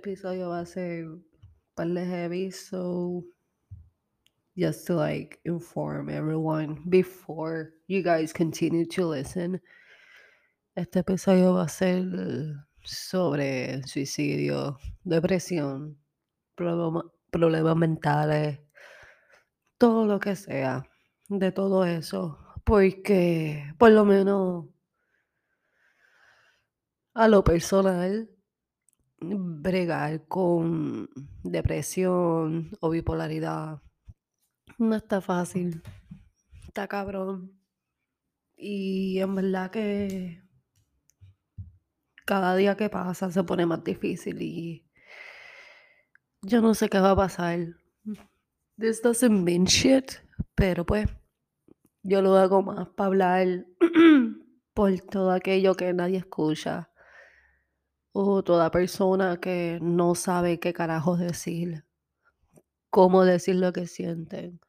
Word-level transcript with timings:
Episodio 0.00 0.48
va 0.48 0.60
a 0.60 0.64
ser 0.64 1.04
de 1.76 2.04
heavy, 2.06 2.50
so 2.50 3.22
just 4.56 4.86
to 4.86 4.94
like 4.94 5.38
inform 5.44 6.08
everyone 6.08 6.80
before 6.88 7.74
you 7.86 8.02
guys 8.02 8.32
continue 8.32 8.86
to 8.86 9.06
listen. 9.06 9.60
Este 10.74 11.00
episodio 11.00 11.52
va 11.52 11.64
a 11.64 11.68
ser 11.68 12.02
sobre 12.82 13.82
suicidio, 13.86 14.78
depresión, 15.04 15.98
problema- 16.56 17.04
problemas 17.30 17.76
mentales, 17.76 18.58
todo 19.76 20.06
lo 20.06 20.18
que 20.18 20.34
sea, 20.34 20.82
de 21.28 21.52
todo 21.52 21.84
eso, 21.84 22.38
porque 22.64 23.74
por 23.78 23.90
lo 23.90 24.06
menos 24.06 24.64
a 27.12 27.28
lo 27.28 27.44
personal, 27.44 28.30
bregar 29.20 30.26
con 30.26 31.08
depresión 31.42 32.70
o 32.80 32.90
bipolaridad 32.90 33.82
no 34.80 34.96
está 34.96 35.20
fácil, 35.20 35.82
está 36.66 36.88
cabrón. 36.88 37.52
Y 38.56 39.18
en 39.20 39.34
verdad 39.34 39.70
que 39.70 40.42
cada 42.24 42.56
día 42.56 42.76
que 42.76 42.88
pasa 42.88 43.30
se 43.30 43.44
pone 43.44 43.66
más 43.66 43.84
difícil 43.84 44.40
y 44.40 44.86
yo 46.42 46.62
no 46.62 46.74
sé 46.74 46.88
qué 46.88 46.98
va 46.98 47.12
a 47.12 47.16
pasar. 47.16 47.58
This 48.78 49.02
doesn't 49.02 49.44
mean 49.44 49.64
shit, 49.64 50.12
pero 50.54 50.86
pues 50.86 51.06
yo 52.02 52.22
lo 52.22 52.36
hago 52.36 52.62
más 52.62 52.88
para 52.88 53.08
hablar 53.08 53.66
por 54.74 54.98
todo 55.00 55.30
aquello 55.32 55.74
que 55.74 55.92
nadie 55.92 56.18
escucha 56.18 56.89
o 58.12 58.42
toda 58.42 58.70
persona 58.70 59.38
que 59.40 59.78
no 59.80 60.14
sabe 60.14 60.58
qué 60.58 60.72
carajo 60.72 61.16
decir, 61.16 61.84
cómo 62.90 63.24
decir 63.24 63.56
lo 63.56 63.72
que 63.72 63.86
sienten 63.86 64.60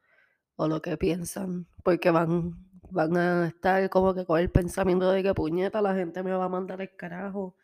o 0.56 0.68
lo 0.68 0.80
que 0.82 0.96
piensan, 0.96 1.66
porque 1.82 2.10
van, 2.10 2.54
van 2.90 3.16
a 3.16 3.48
estar 3.48 3.88
como 3.90 4.14
que 4.14 4.24
con 4.24 4.38
el 4.40 4.50
pensamiento 4.50 5.10
de 5.10 5.22
que 5.22 5.34
puñeta 5.34 5.82
la 5.82 5.94
gente 5.94 6.22
me 6.22 6.32
va 6.32 6.44
a 6.44 6.48
mandar 6.48 6.80
el 6.80 6.94
carajo. 6.96 7.56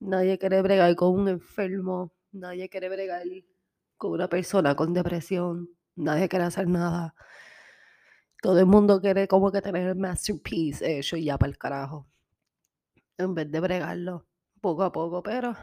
Nadie 0.00 0.38
quiere 0.38 0.62
bregar 0.62 0.94
con 0.96 1.20
un 1.20 1.28
enfermo, 1.28 2.12
nadie 2.32 2.68
quiere 2.70 2.88
bregar 2.88 3.24
con 3.98 4.12
una 4.12 4.28
persona 4.28 4.74
con 4.74 4.94
depresión, 4.94 5.70
nadie 5.96 6.28
quiere 6.28 6.46
hacer 6.46 6.68
nada. 6.68 7.14
Todo 8.42 8.58
el 8.58 8.66
mundo 8.66 9.02
quiere 9.02 9.28
como 9.28 9.52
que 9.52 9.60
tener 9.60 9.86
el 9.88 9.96
masterpiece 9.96 10.98
hecho 10.98 11.16
y 11.18 11.24
ya 11.24 11.36
para 11.36 11.50
el 11.50 11.58
carajo. 11.58 12.06
En 13.18 13.34
vez 13.34 13.50
de 13.50 13.60
bregarlo 13.60 14.29
poco 14.60 14.82
a 14.82 14.92
poco, 14.92 15.22
pero 15.22 15.56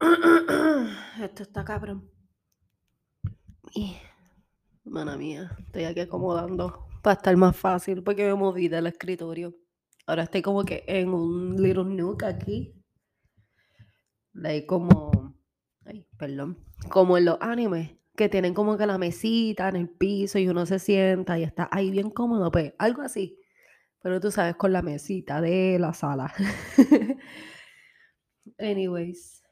esto 1.22 1.42
está 1.42 1.64
cabrón. 1.64 2.10
Y, 3.74 3.96
mana 4.84 5.16
mía, 5.16 5.56
estoy 5.58 5.84
aquí 5.84 6.00
acomodando 6.00 6.88
para 7.02 7.14
estar 7.14 7.36
más 7.36 7.56
fácil 7.56 8.02
porque 8.02 8.26
me 8.26 8.34
moví 8.34 8.68
del 8.68 8.86
escritorio. 8.86 9.54
Ahora 10.06 10.24
estoy 10.24 10.42
como 10.42 10.64
que 10.64 10.84
en 10.86 11.10
un 11.10 11.60
little 11.62 11.84
nook 11.84 12.24
aquí. 12.24 12.74
Like 14.34 14.66
como, 14.66 15.36
ay, 15.84 16.06
perdón, 16.16 16.64
como 16.88 17.18
en 17.18 17.26
los 17.26 17.38
animes 17.40 17.96
que 18.16 18.28
tienen 18.28 18.54
como 18.54 18.76
que 18.76 18.86
la 18.86 18.98
mesita 18.98 19.68
en 19.68 19.76
el 19.76 19.88
piso 19.88 20.38
y 20.38 20.48
uno 20.48 20.66
se 20.66 20.78
sienta 20.78 21.38
y 21.38 21.42
está 21.42 21.68
ahí 21.70 21.90
bien 21.90 22.10
cómodo, 22.10 22.50
pues 22.50 22.74
algo 22.78 23.02
así. 23.02 23.41
Pero 24.02 24.20
tú 24.20 24.30
sabes, 24.30 24.56
con 24.56 24.72
la 24.72 24.82
mesita 24.82 25.40
de 25.40 25.78
la 25.78 25.92
sala. 25.94 26.32
Anyways. 28.58 29.42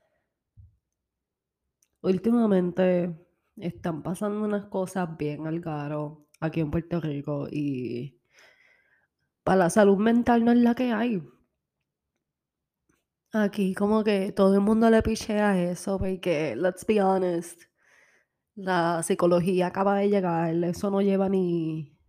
Últimamente 2.03 3.15
están 3.56 4.03
pasando 4.03 4.43
unas 4.44 4.66
cosas 4.66 5.16
bien 5.16 5.47
al 5.47 5.60
garo 5.60 6.27
aquí 6.41 6.60
en 6.60 6.71
Puerto 6.71 7.00
Rico 7.00 7.47
y 7.50 8.19
para 9.44 9.59
la 9.59 9.71
salud 9.71 9.99
mental 9.99 10.44
no 10.44 10.53
es 10.53 10.59
la 10.59 10.75
que 10.75 10.93
hay. 10.93 11.22
Aquí 13.33 13.75
como 13.75 14.03
que 14.03 14.33
todo 14.33 14.55
el 14.55 14.60
mundo 14.60 14.91
le 14.91 15.03
pichea 15.03 15.60
eso 15.71 15.99
porque, 15.99 16.56
let's 16.56 16.84
be 16.87 17.00
honest, 17.03 17.62
la 18.56 19.03
psicología 19.03 19.69
acaba 19.69 19.97
de 19.97 20.09
llegar, 20.09 20.53
eso 20.65 20.91
no 20.91 21.00
lleva 21.00 21.28
ni, 21.28 22.00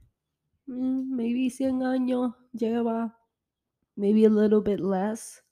maybe 0.66 1.50
100 1.50 1.84
años, 1.84 2.34
lleva, 2.54 3.18
maybe 3.96 4.26
a 4.26 4.30
little 4.30 4.62
bit 4.62 4.80
less, 4.80 5.44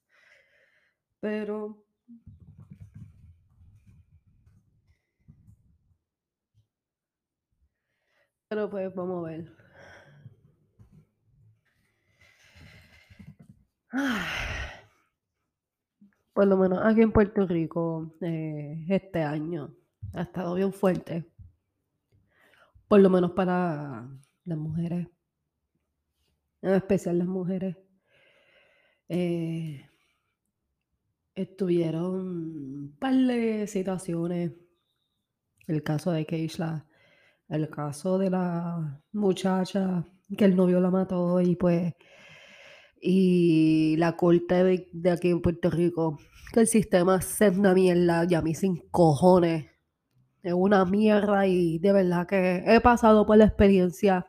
pero 1.21 1.83
pero 8.49 8.69
pues 8.69 8.93
vamos 8.95 9.25
a 9.25 9.29
ver. 9.29 9.51
Por 16.33 16.47
lo 16.47 16.57
menos 16.57 16.79
aquí 16.83 17.01
en 17.01 17.11
Puerto 17.11 17.45
Rico, 17.45 18.15
eh, 18.21 18.85
este 18.89 19.21
año 19.23 19.75
ha 20.13 20.21
estado 20.21 20.55
bien 20.55 20.73
fuerte. 20.73 21.29
Por 22.87 23.01
lo 23.01 23.09
menos 23.09 23.31
para 23.31 24.07
las 24.49 24.57
mujeres. 24.57 25.07
En 26.61 26.73
especial 26.73 27.19
las 27.19 27.27
mujeres. 27.27 27.77
Eh, 29.07 29.85
estuvieron 31.35 32.15
un 32.15 32.97
par 32.99 33.15
de 33.15 33.67
situaciones. 33.67 34.51
El 35.67 35.83
caso 35.83 36.11
de 36.11 36.25
Keishla, 36.25 36.87
el 37.47 37.69
caso 37.69 38.17
de 38.17 38.29
la 38.29 39.03
muchacha 39.11 40.05
que 40.37 40.45
el 40.45 40.55
novio 40.55 40.79
la 40.79 40.91
mató 40.91 41.41
y 41.41 41.55
pues 41.55 41.93
y 43.01 43.95
la 43.97 44.17
corte 44.17 44.63
de, 44.63 44.89
de 44.91 45.11
aquí 45.11 45.29
en 45.29 45.41
Puerto 45.41 45.69
Rico, 45.69 46.19
que 46.51 46.61
el 46.61 46.67
sistema 46.67 47.17
es 47.17 47.41
una 47.57 47.73
mierda 47.73 48.25
y 48.29 48.33
a 48.35 48.41
mí 48.41 48.53
sin 48.55 48.77
cojones. 48.89 49.67
Es 50.41 50.53
una 50.53 50.85
mierda 50.85 51.47
y 51.47 51.79
de 51.79 51.93
verdad 51.93 52.27
que 52.27 52.63
he 52.65 52.79
pasado 52.81 53.25
por 53.25 53.37
la 53.37 53.45
experiencia. 53.45 54.27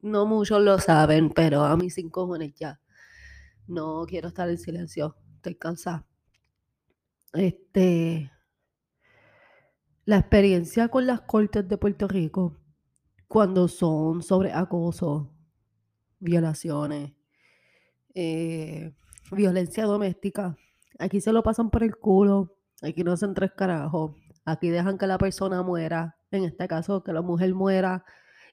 No 0.00 0.26
muchos 0.26 0.62
lo 0.62 0.78
saben, 0.78 1.30
pero 1.30 1.64
a 1.64 1.76
mí 1.76 1.90
sin 1.90 2.10
cojones 2.10 2.54
ya. 2.54 2.80
No 3.66 4.04
quiero 4.06 4.28
estar 4.28 4.48
en 4.48 4.58
silencio. 4.58 5.16
Estoy 5.36 5.56
cansada. 5.56 6.06
Este. 7.32 8.30
La 10.04 10.16
experiencia 10.18 10.88
con 10.88 11.06
las 11.06 11.20
cortes 11.22 11.68
de 11.68 11.76
Puerto 11.76 12.08
Rico, 12.08 12.56
cuando 13.26 13.68
son 13.68 14.22
sobre 14.22 14.52
acoso, 14.52 15.30
violaciones, 16.18 17.12
eh, 18.14 18.94
violencia 19.30 19.84
doméstica, 19.84 20.56
aquí 20.98 21.20
se 21.20 21.30
lo 21.30 21.42
pasan 21.42 21.68
por 21.68 21.82
el 21.82 21.96
culo, 21.96 22.56
aquí 22.80 23.04
no 23.04 23.12
hacen 23.12 23.34
tres 23.34 23.52
carajos, 23.52 24.16
aquí 24.46 24.70
dejan 24.70 24.96
que 24.96 25.06
la 25.06 25.18
persona 25.18 25.62
muera, 25.62 26.16
en 26.30 26.44
este 26.44 26.66
caso 26.68 27.02
que 27.02 27.12
la 27.12 27.20
mujer 27.20 27.54
muera, 27.54 28.02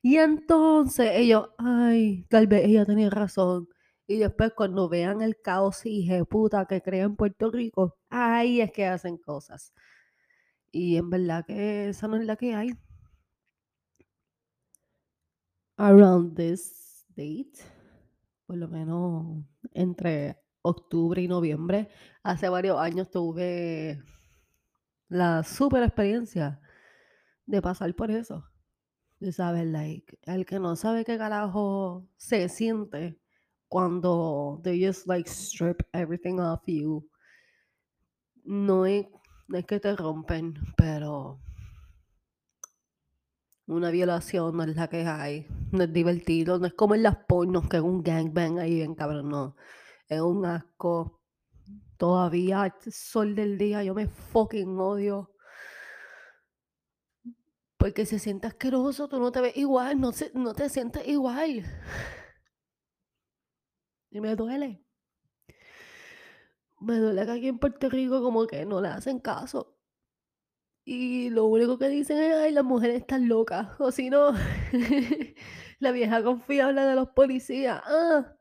y 0.06 0.18
entonces 0.20 1.14
ellos, 1.16 1.50
ay, 1.58 2.28
tal 2.30 2.46
vez 2.46 2.66
ella 2.66 2.86
tenía 2.86 3.10
razón. 3.10 3.68
Y 4.06 4.18
después 4.18 4.54
cuando 4.56 4.88
vean 4.88 5.24
el 5.24 5.42
caos 5.42 5.82
y 5.86 6.08
puta 6.30 6.68
que 6.68 6.80
crea 6.84 7.06
en 7.06 7.16
Puerto 7.16 7.50
Rico, 7.50 7.98
ahí 8.12 8.62
es 8.62 8.72
que 8.72 8.86
hacen 8.86 9.18
cosas. 9.18 9.74
Y 10.72 10.98
en 10.98 11.10
verdad 11.10 11.44
que 11.48 11.90
esa 11.90 12.08
no 12.08 12.18
es 12.18 12.26
la 12.28 12.36
que 12.36 12.54
hay. 12.54 12.78
Around 15.78 16.36
this 16.36 17.08
date, 17.16 17.64
por 18.46 18.58
lo 18.58 18.68
menos 18.68 19.44
entre 19.74 20.40
octubre 20.62 21.20
y 21.20 21.28
noviembre, 21.28 21.90
hace 22.22 22.48
varios 22.50 22.78
años 22.78 23.10
tuve 23.10 24.04
la 25.10 25.42
super 25.42 25.82
experiencia 25.82 26.62
de 27.48 27.60
pasar 27.64 27.96
por 27.96 28.12
eso. 28.12 28.46
Tú 29.20 29.32
sabes, 29.32 29.66
like, 29.66 30.20
el 30.24 30.46
que 30.46 30.60
no 30.60 30.76
sabe 30.76 31.06
qué 31.06 31.18
carajo 31.18 32.06
se 32.18 32.50
siente 32.50 33.20
cuando 33.70 34.60
they 34.64 34.86
just 34.86 35.08
like 35.08 35.30
strip 35.30 35.82
everything 35.94 36.40
off 36.40 36.62
you. 36.68 37.10
No 38.44 38.86
es, 38.86 39.08
es 39.54 39.66
que 39.66 39.80
te 39.80 39.96
rompen, 39.96 40.54
pero 40.78 41.40
una 43.68 43.90
violación 43.90 44.56
no 44.56 44.64
es 44.64 44.76
la 44.76 44.88
que 44.88 45.06
hay. 45.06 45.48
No 45.72 45.84
es 45.84 45.94
divertido, 45.94 46.60
no 46.60 46.68
es 46.68 46.74
como 46.74 46.96
en 46.96 47.04
las 47.04 47.18
pornos 47.28 47.68
que 47.68 47.78
es 47.78 47.84
un 47.84 48.04
gangbang 48.04 48.60
ahí 48.60 48.76
bien 48.76 48.96
cabrón, 48.96 49.30
no. 49.30 49.56
Es 50.08 50.22
un 50.22 50.46
asco. 50.46 51.22
Todavía, 51.98 52.76
sol 52.90 53.36
del 53.36 53.58
día, 53.58 53.84
yo 53.84 53.96
me 53.96 54.08
fucking 54.08 54.78
odio. 54.78 55.35
Porque 57.86 58.08
se 58.08 58.18
siente 58.18 58.48
asqueroso, 58.48 59.08
tú 59.08 59.20
no 59.20 59.32
te 59.32 59.42
ves 59.42 59.56
igual, 59.58 60.02
no, 60.02 60.12
se, 60.12 60.32
no 60.34 60.56
te 60.56 60.70
sientes 60.70 61.08
igual. 61.08 61.64
Y 64.10 64.22
me 64.22 64.36
duele. 64.36 64.84
me 66.80 66.98
duele 66.98 67.26
que 67.28 67.32
aquí 67.32 67.48
en 67.48 67.60
Puerto 67.60 67.88
Rico 67.90 68.24
como 68.24 68.48
que 68.48 68.66
no 68.66 68.82
le 68.82 68.88
hacen 68.88 69.20
caso. 69.20 69.78
Y 70.84 71.30
lo 71.30 71.46
único 71.46 71.78
que 71.78 71.90
dicen 71.90 72.18
es: 72.18 72.34
"Ay, 72.36 72.52
las 72.54 72.64
mujeres 72.64 73.02
están 73.02 73.28
locas", 73.28 73.68
o 73.80 73.92
si 73.92 74.10
no, 74.10 74.32
la 75.80 75.92
vieja 75.92 76.24
confiable 76.24 76.82
de 76.82 76.96
los 76.96 77.10
policías. 77.10 77.82
Ah, 77.86 78.36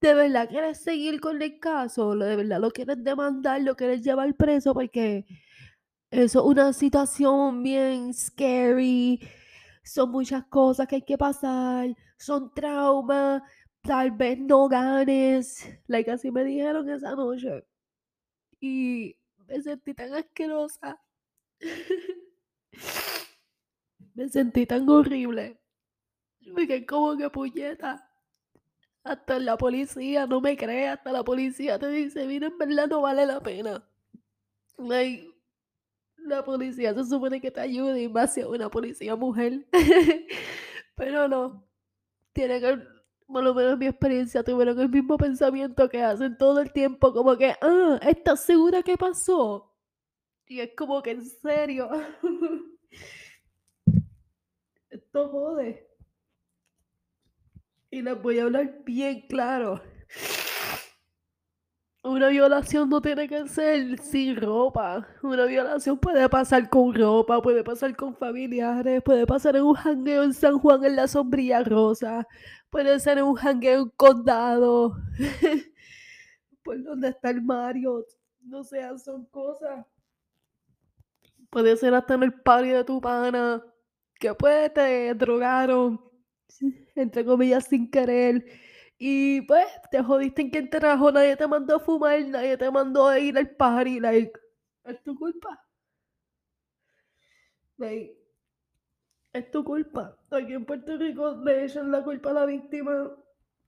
¿de 0.00 0.14
verdad 0.14 0.48
quieres 0.48 0.78
seguir 0.82 1.20
con 1.20 1.40
el 1.40 1.60
caso? 1.60 2.16
¿De 2.16 2.34
verdad 2.34 2.60
lo 2.60 2.72
quieres 2.72 3.04
demandar, 3.04 3.62
lo 3.62 3.76
quieres 3.76 4.02
llevar 4.02 4.34
preso? 4.36 4.74
Porque 4.74 5.24
eso 6.10 6.40
es 6.40 6.46
una 6.46 6.72
situación 6.72 7.62
bien 7.62 8.12
scary, 8.14 9.20
son 9.84 10.10
muchas 10.10 10.44
cosas 10.46 10.86
que 10.88 10.96
hay 10.96 11.02
que 11.02 11.18
pasar, 11.18 11.94
son 12.18 12.52
traumas, 12.54 13.42
tal 13.82 14.10
vez 14.12 14.38
no 14.38 14.68
ganes, 14.68 15.66
like, 15.86 16.10
así 16.10 16.30
me 16.30 16.44
dijeron 16.44 16.88
esa 16.90 17.14
noche. 17.14 17.64
Y 18.60 19.16
me 19.48 19.62
sentí 19.62 19.94
tan 19.94 20.14
asquerosa. 20.14 21.00
Me 24.14 24.28
sentí 24.28 24.66
tan 24.66 24.88
horrible. 24.88 25.58
Porque 26.54 26.84
como 26.86 27.16
que 27.16 27.30
puñeta, 27.30 28.10
hasta 29.04 29.38
la 29.40 29.56
policía 29.58 30.26
no 30.26 30.40
me 30.40 30.56
cree, 30.56 30.88
hasta 30.88 31.12
la 31.12 31.24
policía 31.24 31.78
te 31.78 31.88
dice: 31.90 32.26
"Mira, 32.26 32.48
en 32.48 32.58
verdad 32.58 32.88
no 32.88 33.02
vale 33.02 33.26
la 33.26 33.40
pena". 33.40 33.84
Like, 34.78 35.30
la 36.28 36.44
policía 36.44 36.94
se 36.94 37.04
supone 37.04 37.40
que 37.40 37.50
te 37.50 37.60
ayude, 37.60 38.02
y 38.02 38.08
más 38.08 38.34
si 38.34 38.40
es 38.40 38.46
una 38.46 38.70
policía 38.70 39.16
mujer. 39.16 39.66
Pero 40.96 41.28
no, 41.28 41.66
tiene 42.32 42.60
que 42.60 42.78
por 43.28 43.44
lo 43.44 43.54
menos 43.54 43.74
en 43.74 43.78
mi 43.78 43.86
experiencia, 43.86 44.42
tuvieron 44.42 44.80
el 44.80 44.88
mismo 44.88 45.18
pensamiento 45.18 45.88
que 45.88 46.02
hacen 46.02 46.38
todo 46.38 46.60
el 46.60 46.72
tiempo, 46.72 47.12
como 47.12 47.36
que: 47.36 47.54
"Ah, 47.60 48.00
¿estás 48.02 48.44
segura 48.44 48.82
que 48.82 48.96
pasó?". 48.96 49.74
Y 50.46 50.60
es 50.60 50.70
como 50.76 51.02
que, 51.02 51.10
¿en 51.12 51.26
serio? 51.26 51.90
Esto 54.90 55.28
jode. 55.28 55.86
Y 57.90 58.02
les 58.02 58.20
voy 58.22 58.38
a 58.38 58.44
hablar 58.44 58.82
bien 58.84 59.26
claro. 59.28 59.80
Una 62.02 62.28
violación 62.28 62.88
no 62.88 63.00
tiene 63.00 63.28
que 63.28 63.46
ser 63.48 63.98
sin 64.00 64.36
ropa. 64.36 65.06
Una 65.22 65.44
violación 65.44 65.98
puede 65.98 66.28
pasar 66.28 66.70
con 66.70 66.94
ropa, 66.94 67.42
puede 67.42 67.64
pasar 67.64 67.94
con 67.96 68.14
familiares, 68.16 69.02
puede 69.02 69.26
pasar 69.26 69.56
en 69.56 69.64
un 69.64 69.74
jangueo 69.74 70.22
en 70.22 70.32
San 70.32 70.58
Juan 70.58 70.84
en 70.84 70.96
la 70.96 71.08
sombrilla 71.08 71.62
rosa, 71.64 72.26
puede 72.70 72.98
ser 73.00 73.18
en 73.18 73.24
un 73.24 73.34
jangueo 73.34 73.82
en 73.82 73.90
Condado, 73.90 74.96
por 76.62 76.82
donde 76.82 77.08
está 77.08 77.30
el 77.30 77.42
Marriott. 77.42 78.06
No 78.40 78.64
sé, 78.64 78.80
son 78.98 79.26
cosas 79.26 79.84
puede 81.50 81.76
ser 81.76 81.94
hasta 81.94 82.14
en 82.14 82.22
el 82.24 82.32
party 82.32 82.68
de 82.70 82.84
tu 82.84 83.00
pana, 83.00 83.62
que 84.18 84.34
pues 84.34 84.72
te 84.72 85.14
drogaron, 85.14 86.00
entre 86.94 87.24
comillas, 87.24 87.66
sin 87.66 87.90
querer. 87.90 88.44
Y 88.98 89.42
pues 89.42 89.66
te 89.90 90.02
jodiste 90.02 90.42
en 90.42 90.50
quién 90.50 90.70
te 90.70 90.80
trajo, 90.80 91.12
nadie 91.12 91.36
te 91.36 91.46
mandó 91.46 91.76
a 91.76 91.80
fumar, 91.80 92.20
nadie 92.26 92.56
te 92.56 92.68
mandó 92.70 93.06
a 93.06 93.18
ir 93.18 93.38
al 93.38 93.48
party, 93.50 94.00
like, 94.00 94.32
es 94.84 95.02
tu 95.04 95.16
culpa. 95.16 95.64
Like, 97.76 98.16
es 99.32 99.50
tu 99.52 99.62
culpa. 99.62 100.16
Aquí 100.32 100.52
en 100.52 100.64
Puerto 100.64 100.96
Rico 100.96 101.30
le 101.44 101.64
echan 101.64 101.92
la 101.92 102.02
culpa 102.02 102.30
a 102.30 102.32
la 102.34 102.46
víctima. 102.46 103.12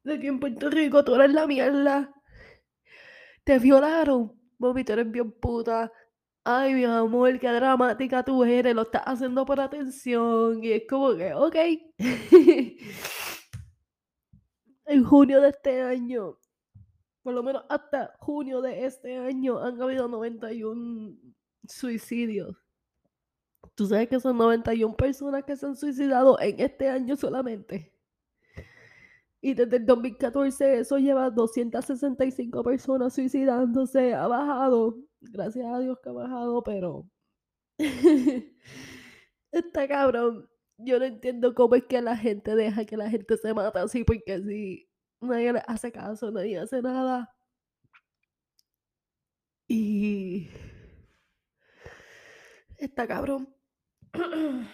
Aquí 0.05 0.27
en 0.27 0.41
Puerto 0.41 0.69
Rico 0.69 1.05
tú 1.05 1.15
eres 1.15 1.33
la 1.33 1.47
mierda. 1.47 2.12
Te 3.44 3.59
violaron, 3.61 4.33
mami, 4.59 4.83
tú 4.83 4.93
eres 4.94 5.11
bien 5.11 5.31
puta. 5.31 5.93
Ay, 6.43 6.75
mi 6.75 6.85
amor, 6.85 7.38
qué 7.38 7.49
dramática 7.49 8.25
tú 8.25 8.44
eres, 8.44 8.75
lo 8.75 8.83
estás 8.83 9.03
haciendo 9.05 9.44
por 9.44 9.61
atención. 9.61 10.65
Y 10.65 10.73
es 10.73 10.83
como 10.88 11.15
que, 11.15 11.35
okey. 11.35 11.94
En 14.91 15.05
junio 15.05 15.41
de 15.41 15.51
este 15.51 15.83
año, 15.83 16.37
por 17.23 17.33
lo 17.33 17.45
menos 17.45 17.65
hasta 17.69 18.17
junio 18.19 18.61
de 18.61 18.87
este 18.87 19.19
año, 19.19 19.61
han 19.63 19.81
habido 19.81 20.09
91 20.09 21.17
suicidios. 21.69 22.57
¿Tú 23.77 23.87
sabes 23.87 24.09
que 24.09 24.19
son 24.19 24.37
91 24.37 24.97
personas 24.97 25.45
que 25.45 25.55
se 25.55 25.65
han 25.67 25.77
suicidado 25.77 26.41
en 26.41 26.59
este 26.59 26.89
año 26.89 27.15
solamente? 27.15 27.95
Y 29.41 29.55
desde 29.55 29.77
el 29.77 29.87
2014 29.87 30.81
eso 30.81 30.99
lleva 30.99 31.31
265 31.31 32.65
personas 32.65 33.15
suicidándose, 33.15 34.13
ha 34.13 34.27
bajado, 34.27 34.99
gracias 35.21 35.67
a 35.67 35.79
Dios 35.79 35.99
que 36.03 36.09
ha 36.09 36.13
bajado, 36.13 36.65
pero 36.65 37.09
está 39.53 39.87
cabrón. 39.87 40.51
Yo 40.85 40.99
no 40.99 41.05
entiendo 41.05 41.55
cómo 41.55 41.75
es 41.75 41.85
que 41.85 42.00
la 42.03 42.17
gente 42.17 42.55
deja 42.55 42.85
que 42.85 42.97
la 42.97 43.11
gente 43.11 43.37
se 43.37 43.55
mata 43.55 43.82
así, 43.82 44.05
porque 44.05 44.41
sí, 44.43 44.88
nadie 45.21 45.53
le 45.53 45.62
hace 45.67 45.93
caso, 45.93 46.31
nadie 46.31 46.59
hace 46.59 46.82
nada. 46.82 47.35
Y 49.69 50.49
está 52.79 53.06
cabrón. 53.06 53.49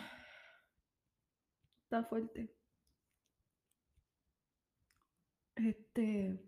Está 1.84 2.02
fuerte. 2.04 2.50
Este 5.56 6.38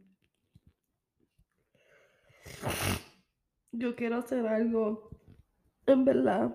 yo 3.73 3.95
quiero 3.95 4.17
hacer 4.17 4.47
algo, 4.47 5.08
en 5.93 6.05
verdad, 6.05 6.55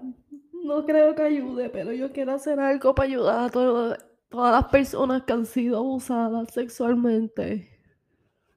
no 0.63 0.85
creo 0.85 1.15
que 1.15 1.21
ayude, 1.23 1.69
pero 1.69 1.91
yo 1.93 2.11
quiero 2.11 2.33
hacer 2.33 2.59
algo 2.59 2.95
para 2.95 3.09
ayudar 3.09 3.45
a 3.45 3.49
todas 3.49 3.99
las 4.31 4.65
personas 4.65 5.23
que 5.23 5.33
han 5.33 5.45
sido 5.45 5.77
abusadas 5.77 6.53
sexualmente, 6.53 7.69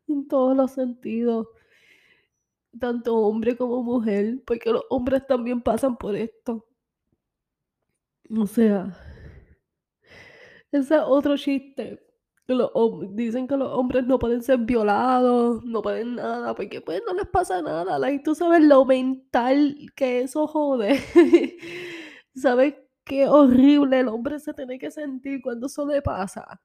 en 0.09 0.29
todos 0.29 0.57
los 0.57 0.73
sentidos. 0.73 1.49
Tanto 2.79 3.17
hombre 3.17 3.57
como 3.57 3.83
mujer, 3.83 4.43
porque 4.47 4.71
los 4.71 4.85
hombres 4.91 5.27
también 5.27 5.63
pasan 5.63 5.97
por 5.97 6.15
esto. 6.15 6.67
O 8.31 8.47
sea 8.47 8.95
ese 10.73 10.97
es 10.97 11.03
otro 11.05 11.37
chiste, 11.37 12.06
dicen 13.11 13.49
que 13.49 13.57
los 13.57 13.73
hombres 13.73 14.07
no 14.07 14.19
pueden 14.19 14.43
ser 14.43 14.59
violados, 14.59 15.65
no 15.65 15.83
pueden 15.83 16.17
nada, 16.17 16.55
porque, 16.55 16.81
pues, 16.81 17.03
no 17.07 17.15
les 17.15 17.27
pasa 17.27 17.61
nada, 17.63 17.99
like, 17.99 18.23
tú 18.25 18.35
sabes 18.35 18.63
lo 18.63 18.85
mental 18.85 19.77
que 19.97 20.21
eso 20.21 20.47
jode. 20.47 21.01
¿Sabes 22.35 22.75
qué 23.05 23.27
horrible 23.29 24.01
el 24.01 24.09
hombre 24.09 24.39
se 24.41 24.55
tiene 24.55 24.79
que 24.79 24.91
sentir 24.91 25.41
cuando 25.43 25.67
eso 25.67 25.87
le 25.87 26.03
pasa? 26.03 26.61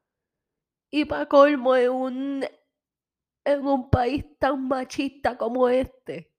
Y 0.92 1.06
para 1.06 1.26
colmo 1.28 1.76
en 1.76 1.90
un 1.92 2.46
en 3.46 3.66
un 3.66 3.90
país 3.90 4.26
tan 4.40 4.68
machista 4.68 5.38
como 5.38 5.68
este, 5.70 6.32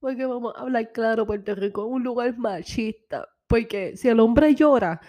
porque 0.00 0.26
vamos 0.26 0.54
a 0.56 0.62
hablar 0.62 0.92
claro, 0.92 1.26
Puerto 1.26 1.54
Rico 1.54 1.86
es 1.86 1.92
un 1.92 2.02
lugar 2.02 2.36
machista, 2.38 3.28
porque 3.46 3.96
si 3.96 4.08
el 4.08 4.20
hombre 4.20 4.54
llora, 4.54 5.00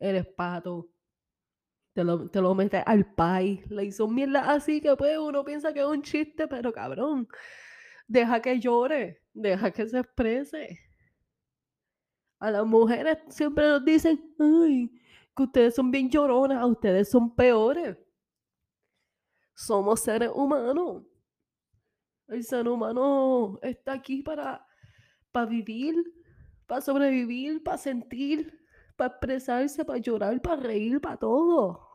eres 0.00 0.26
pato. 0.26 0.88
Te 1.96 2.04
lo 2.04 2.28
te 2.28 2.42
lo 2.42 2.54
metes 2.54 2.82
al 2.84 3.06
país, 3.14 3.70
le 3.70 3.90
son 3.90 4.14
mierdas 4.14 4.46
así 4.50 4.82
que, 4.82 4.94
pues, 4.96 5.16
uno 5.16 5.42
piensa 5.46 5.72
que 5.72 5.80
es 5.80 5.86
un 5.86 6.02
chiste, 6.02 6.46
pero 6.46 6.70
cabrón, 6.70 7.26
deja 8.08 8.42
que 8.42 8.60
llore, 8.60 9.22
deja 9.34 9.70
que 9.70 9.86
se 9.88 10.00
exprese. 10.00 10.78
A 12.40 12.50
las 12.50 12.64
mujeres 12.66 13.18
siempre 13.28 13.66
nos 13.66 13.84
dicen: 13.84 14.18
"Ay, 14.38 14.90
que 15.36 15.42
ustedes 15.42 15.74
son 15.74 15.90
bien 15.90 16.08
lloronas, 16.10 16.64
ustedes 16.64 17.10
son 17.10 17.34
peores". 17.34 17.96
Somos 19.56 20.00
seres 20.00 20.30
humanos. 20.34 21.02
El 22.28 22.44
ser 22.44 22.68
humano 22.68 23.58
está 23.62 23.92
aquí 23.94 24.22
para 24.22 24.66
para 25.32 25.46
vivir, 25.46 25.94
para 26.66 26.80
sobrevivir, 26.82 27.62
para 27.62 27.78
sentir, 27.78 28.60
para 28.96 29.10
expresarse, 29.12 29.84
para 29.84 29.98
llorar, 30.00 30.40
para 30.42 30.62
reír, 30.62 31.00
para 31.00 31.18
todo. 31.18 31.85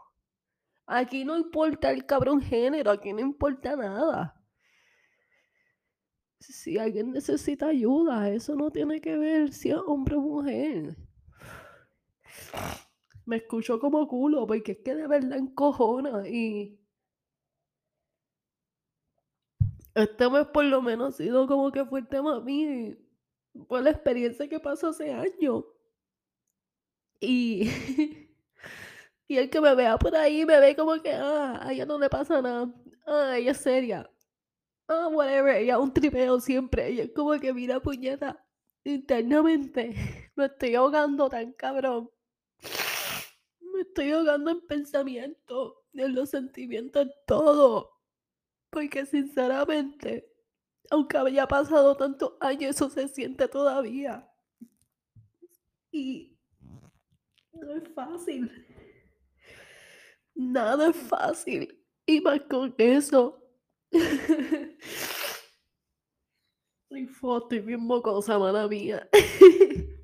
Aquí 0.94 1.24
no 1.24 1.38
importa 1.38 1.90
el 1.90 2.06
cabrón 2.06 2.42
género, 2.42 2.92
aquí 2.92 3.14
no 3.14 3.22
importa 3.22 3.78
nada. 3.78 4.36
Si 6.38 6.78
alguien 6.78 7.14
necesita 7.14 7.68
ayuda, 7.68 8.30
eso 8.30 8.58
no 8.58 8.72
tiene 8.72 9.00
que 9.00 9.18
ver 9.18 9.54
si 9.54 9.70
es 9.70 9.78
hombre 9.78 10.18
o 10.18 10.20
mujer. 10.22 10.98
Me 13.26 13.38
escucho 13.38 13.80
como 13.80 14.06
culo, 14.06 14.46
porque 14.46 14.74
es 14.74 14.78
que 14.80 14.94
de 14.94 15.08
verdad 15.08 15.38
encojona 15.38 16.28
y 16.28 16.78
este 19.96 20.30
mes 20.30 20.48
por 20.48 20.66
lo 20.66 20.82
menos 20.82 21.14
ha 21.16 21.18
sido 21.18 21.48
como 21.48 21.72
que 21.72 21.86
fuerte 21.86 22.22
para 22.22 22.42
mí, 22.42 22.98
por 23.70 23.82
la 23.82 23.92
experiencia 23.92 24.50
que 24.50 24.60
pasó 24.60 24.90
hace 24.90 25.14
años. 25.14 25.64
Y 27.22 27.70
y 29.32 29.38
el 29.38 29.50
que 29.50 29.62
me 29.62 29.74
vea 29.76 29.98
por 29.98 30.14
ahí 30.14 30.46
me 30.46 30.60
ve 30.60 30.76
como 30.76 31.02
que, 31.02 31.14
ah, 31.14 31.58
a 31.62 31.72
ella 31.72 31.86
no 31.86 31.98
le 31.98 32.10
pasa 32.10 32.42
nada, 32.42 32.70
ah, 33.08 33.38
ella 33.38 33.52
es 33.52 33.60
seria. 33.60 34.12
ah, 34.90 35.08
whatever, 35.08 35.56
ella 35.56 35.80
un 35.80 35.94
tripeo 35.94 36.42
siempre, 36.42 36.90
ella 36.90 37.04
es 37.04 37.12
como 37.16 37.40
que 37.40 37.54
mira 37.54 37.80
puñeta, 37.80 38.46
internamente 38.84 39.96
me 40.36 40.48
estoy 40.48 40.76
ahogando 40.76 41.30
tan 41.30 41.54
cabrón. 41.54 42.12
Me 43.62 43.82
estoy 43.84 44.12
ahogando 44.12 44.52
en 44.52 44.68
pensamientos, 44.68 45.76
en 45.94 46.14
los 46.14 46.30
sentimientos, 46.30 47.04
en 47.04 47.12
todo. 47.26 47.90
Porque 48.70 49.06
sinceramente, 49.06 50.30
aunque 50.90 51.18
haya 51.18 51.48
pasado 51.48 51.96
tantos 51.96 52.34
años, 52.42 52.72
eso 52.76 52.90
se 52.90 53.08
siente 53.08 53.48
todavía. 53.48 54.30
Y 55.90 56.38
no 57.54 57.72
es 57.76 57.88
fácil. 57.94 58.71
Nada 60.42 60.90
es 60.90 60.96
fácil. 60.96 61.78
Y 62.06 62.20
más 62.20 62.42
con 62.50 62.74
eso. 62.80 63.38
Mi 66.90 67.06
foto 67.06 67.56
y 67.56 67.60
bien 67.60 67.82
mocosa, 67.82 68.40
mala 68.40 68.68
mía. 68.68 69.08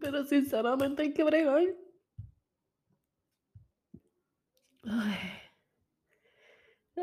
Pero 0.00 0.24
sinceramente 0.24 1.02
hay 1.02 1.14
que 1.14 1.22
bregar. 1.22 1.62
Ay. 4.82 5.18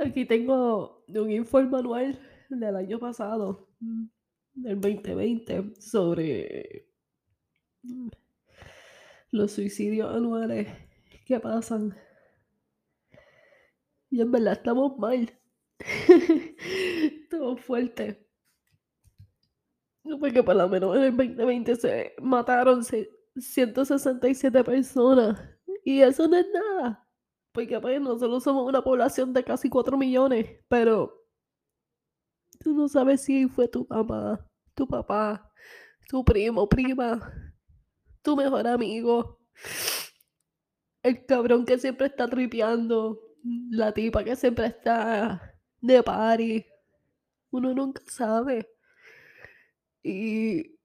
Aquí 0.01 0.25
tengo 0.25 1.05
un 1.07 1.31
informe 1.31 1.77
anual 1.77 2.19
del 2.49 2.75
año 2.75 2.99
pasado, 2.99 3.69
del 4.53 4.81
2020, 4.81 5.79
sobre 5.79 6.87
los 9.31 9.51
suicidios 9.51 10.13
anuales 10.13 10.67
que 11.25 11.39
pasan. 11.39 11.95
Y 14.09 14.21
en 14.21 14.31
verdad 14.31 14.53
estamos 14.53 14.97
mal. 14.97 15.37
estamos 17.23 17.61
fuertes. 17.61 18.17
Porque 20.19 20.41
por 20.41 20.55
lo 20.55 20.69
menos 20.69 20.95
en 20.95 21.03
el 21.03 21.17
2020 21.17 21.75
se 21.75 22.13
mataron 22.21 22.83
167 22.83 24.63
personas. 24.63 25.39
Y 25.83 26.01
eso 26.01 26.27
no 26.27 26.37
es 26.37 26.45
nada. 26.53 27.05
Porque 27.51 27.79
pues 27.79 27.99
nosotros 27.99 28.43
somos 28.43 28.67
una 28.67 28.81
población 28.81 29.33
de 29.33 29.43
casi 29.43 29.69
4 29.69 29.97
millones. 29.97 30.47
Pero 30.69 31.25
tú 32.59 32.73
no 32.73 32.87
sabes 32.87 33.21
si 33.21 33.47
fue 33.47 33.67
tu 33.67 33.85
mamá, 33.89 34.45
tu 34.73 34.87
papá, 34.87 35.51
tu 36.07 36.23
primo, 36.23 36.67
prima, 36.69 37.46
tu 38.27 38.35
mejor 38.35 38.67
amigo. 38.67 39.39
El 41.01 41.25
cabrón 41.25 41.65
que 41.65 41.77
siempre 41.79 42.07
está 42.07 42.27
tripeando. 42.27 43.21
La 43.69 43.93
tipa 43.93 44.21
que 44.25 44.35
siempre 44.35 44.65
está 44.65 45.55
de 45.79 46.03
party. 46.03 46.65
Uno 47.51 47.73
nunca 47.73 48.01
sabe. 48.05 48.67
Y 50.03 50.75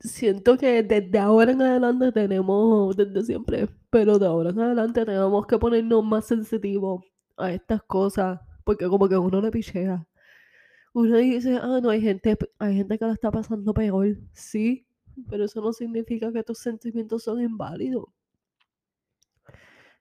siento 0.00 0.58
que 0.58 0.82
desde 0.82 1.18
ahora 1.20 1.52
en 1.52 1.62
adelante 1.62 2.10
tenemos, 2.10 2.96
desde 2.96 3.22
siempre, 3.22 3.68
pero 3.90 4.18
de 4.18 4.26
ahora 4.26 4.50
en 4.50 4.58
adelante 4.60 5.04
tenemos 5.04 5.46
que 5.46 5.58
ponernos 5.58 6.04
más 6.04 6.26
sensitivos 6.26 7.04
a 7.36 7.52
estas 7.52 7.82
cosas, 7.84 8.40
porque 8.64 8.88
como 8.88 9.08
que 9.08 9.16
uno 9.16 9.40
le 9.40 9.52
pichea. 9.52 10.08
Uno 10.92 11.16
dice, 11.18 11.56
ah, 11.62 11.78
no, 11.80 11.90
hay 11.90 12.00
gente, 12.00 12.36
hay 12.58 12.76
gente 12.76 12.98
que 12.98 13.04
la 13.04 13.12
está 13.12 13.30
pasando 13.30 13.72
peor, 13.72 14.16
sí, 14.32 14.89
pero 15.28 15.44
eso 15.44 15.60
no 15.60 15.72
significa 15.72 16.32
que 16.32 16.42
tus 16.42 16.58
sentimientos 16.58 17.24
son 17.24 17.40
inválidos. 17.40 18.06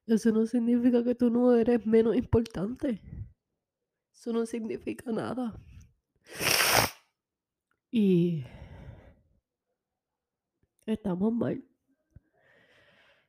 Eso 0.05 0.31
no 0.31 0.45
significa 0.47 1.03
que 1.03 1.13
tú 1.13 1.29
no 1.29 1.53
eres 1.53 1.85
menos 1.85 2.15
importante. 2.15 2.99
Eso 4.11 4.33
no 4.33 4.45
significa 4.45 5.11
nada. 5.11 5.53
Y 7.91 8.43
estamos 10.85 11.31
mal. 11.31 11.63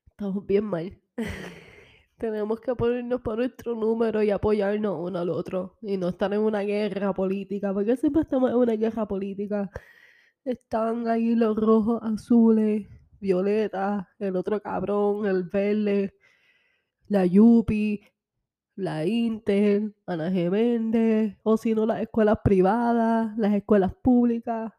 Estamos 0.09 0.47
bien 0.47 0.65
mal. 0.65 0.99
Tenemos 2.19 2.61
que 2.61 2.75
ponernos 2.75 3.21
por 3.21 3.39
nuestro 3.39 3.75
número 3.75 4.23
y 4.23 4.31
apoyarnos 4.31 4.97
uno 5.01 5.19
al 5.19 5.31
otro. 5.31 5.77
Y 5.83 5.97
no 5.97 6.09
estar 6.09 6.33
en 6.33 6.41
una 6.41 6.61
guerra 6.61 7.13
política. 7.13 7.73
Porque 7.73 7.97
siempre 7.97 8.23
estamos 8.23 8.51
en 8.51 8.57
una 8.57 8.75
guerra 8.75 9.07
política. 9.07 9.71
Están 10.45 11.07
ahí 11.09 11.35
los 11.35 11.57
rojos, 11.57 12.03
azules, 12.03 12.87
violetas, 13.21 14.07
el 14.19 14.37
otro 14.37 14.61
cabrón, 14.61 15.27
el 15.27 15.45
verde, 15.45 16.15
la 17.09 17.27
Yupi, 17.27 18.01
la 18.75 19.05
Intel, 19.05 19.95
Ana 20.07 20.31
Geméndez, 20.31 21.37
o 21.43 21.57
si 21.59 21.75
no, 21.75 21.85
las 21.85 22.01
escuelas 22.01 22.39
privadas, 22.43 23.37
las 23.37 23.53
escuelas 23.53 23.95
públicas, 23.95 24.73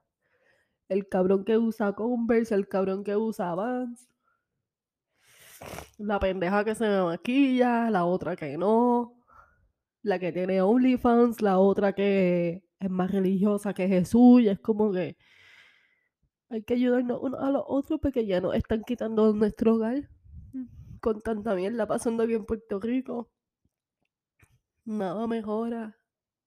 el 0.89 1.07
cabrón 1.07 1.45
que 1.45 1.57
usa 1.57 1.93
Converse, 1.93 2.55
el 2.55 2.67
cabrón 2.67 3.03
que 3.03 3.15
usa 3.15 3.53
Vans, 3.53 4.09
la 5.99 6.19
pendeja 6.19 6.65
que 6.65 6.73
se 6.73 6.87
me 6.87 7.03
maquilla, 7.03 7.89
la 7.91 8.05
otra 8.05 8.35
que 8.35 8.57
no, 8.57 9.13
la 10.01 10.17
que 10.17 10.31
tiene 10.31 10.61
OnlyFans, 10.61 11.41
la 11.41 11.59
otra 11.59 11.93
que 11.93 12.63
es 12.79 12.89
más 12.89 13.11
religiosa 13.11 13.73
que 13.75 13.87
Jesús, 13.87 14.41
y 14.41 14.49
es 14.49 14.59
como 14.59 14.91
que 14.91 15.17
hay 16.51 16.63
que 16.63 16.73
ayudarnos 16.73 17.19
unos 17.21 17.41
a 17.41 17.49
los 17.49 17.63
otros 17.65 17.99
porque 18.01 18.25
ya 18.25 18.41
nos 18.41 18.55
están 18.55 18.83
quitando 18.83 19.33
nuestro 19.33 19.75
hogar 19.75 20.09
con 20.99 21.21
tanta 21.21 21.55
mierda 21.55 21.87
pasando 21.87 22.23
aquí 22.23 22.33
en 22.33 22.45
Puerto 22.45 22.79
Rico 22.79 23.31
nada 24.85 25.27
mejora. 25.27 25.97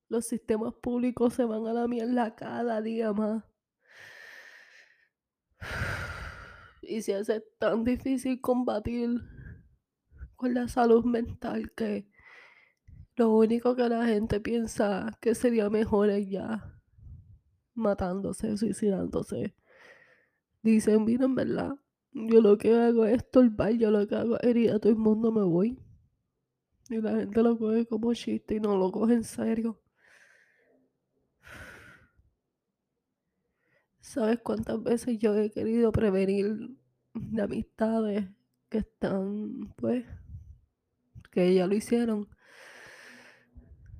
Los 0.09 0.27
sistemas 0.27 0.75
públicos 0.75 1.35
se 1.35 1.45
van 1.45 1.67
a 1.67 1.73
la 1.73 1.89
mierda 1.89 2.35
cada 2.35 2.81
día 2.83 3.13
más. 3.13 3.45
Y 6.87 7.01
se 7.01 7.15
hace 7.15 7.41
tan 7.59 7.83
difícil 7.83 8.43
combatir 8.43 9.09
con 10.37 10.53
la 10.53 10.69
salud 10.69 11.03
mental 11.07 11.73
que 11.73 12.07
lo 13.17 13.31
único 13.35 13.75
que 13.75 13.89
la 13.89 14.05
gente 14.05 14.39
piensa 14.39 15.17
que 15.23 15.35
sería 15.35 15.71
mejor 15.71 16.11
es 16.11 16.29
ya 16.29 16.79
matándose, 17.73 18.59
suicidándose. 18.59 19.55
Dicen, 20.64 21.04
miren, 21.04 21.35
¿verdad? 21.35 21.76
Yo 22.12 22.40
lo 22.40 22.56
que 22.56 22.75
hago 22.75 23.04
es 23.04 23.18
estorbar, 23.18 23.73
yo 23.75 23.90
lo 23.90 24.09
que 24.09 24.14
hago 24.14 24.37
es 24.40 24.44
herir 24.44 24.71
a 24.71 24.78
todo 24.78 24.90
el 24.90 24.99
mundo, 24.99 25.30
me 25.30 25.42
voy. 25.42 25.78
Y 26.88 27.02
la 27.02 27.16
gente 27.16 27.42
lo 27.42 27.59
coge 27.59 27.85
como 27.85 28.14
chiste 28.14 28.54
y 28.54 28.61
no 28.61 28.75
lo 28.78 28.90
coge 28.90 29.12
en 29.12 29.25
serio. 29.25 29.78
¿Sabes 34.00 34.38
cuántas 34.40 34.83
veces 34.83 35.18
yo 35.18 35.37
he 35.37 35.50
querido 35.50 35.92
prevenir 35.92 36.71
de 37.12 37.42
amistades 37.42 38.25
que 38.71 38.78
están, 38.78 39.75
pues, 39.76 40.06
que 41.30 41.54
ya 41.54 41.66
lo 41.66 41.75
hicieron? 41.75 42.26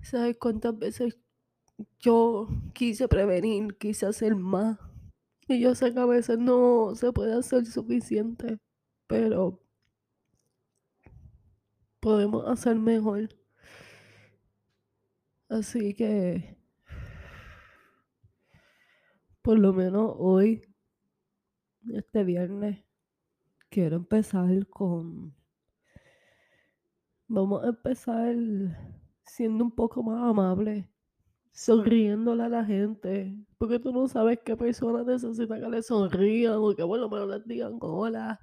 ¿Sabes 0.01 0.39
cuántas 0.39 0.79
veces 0.79 1.19
yo 1.99 2.49
quise 2.73 3.07
prevenir, 3.07 3.77
quise 3.77 4.07
hacer 4.07 4.35
más? 4.35 4.79
Y 5.47 5.61
yo 5.61 5.75
sé 5.75 5.93
que 5.93 6.01
a 6.01 6.07
veces 6.07 6.39
no 6.39 6.95
se 6.95 7.13
puede 7.13 7.35
hacer 7.35 7.67
suficiente, 7.67 8.59
pero 9.07 9.61
podemos 12.01 12.47
hacer 12.49 12.77
mejor. 12.77 13.29
Así 15.49 15.95
que, 15.95 16.57
por 19.43 19.59
lo 19.59 19.73
menos 19.73 20.15
hoy, 20.19 20.63
este 21.93 22.25
viernes, 22.25 22.83
quiero 23.69 23.97
empezar 23.97 24.67
con... 24.69 25.35
Vamos 27.29 27.65
a 27.65 27.69
empezar 27.69 28.35
siendo 29.25 29.65
un 29.65 29.71
poco 29.71 30.03
más 30.03 30.23
amable, 30.23 30.89
sonriéndole 31.55 32.45
a 32.45 32.49
la 32.51 32.65
gente, 32.67 33.35
porque 33.59 33.79
tú 33.79 33.93
no 33.93 34.09
sabes 34.09 34.41
qué 34.45 34.57
persona 34.57 35.05
necesita 35.05 35.59
que 35.59 35.69
le 35.71 35.83
sonrían 35.83 36.57
o 36.59 36.75
que 36.75 36.85
por 36.85 36.99
lo 36.99 37.27
les 37.27 37.47
digan 37.47 37.79
hola 37.81 38.41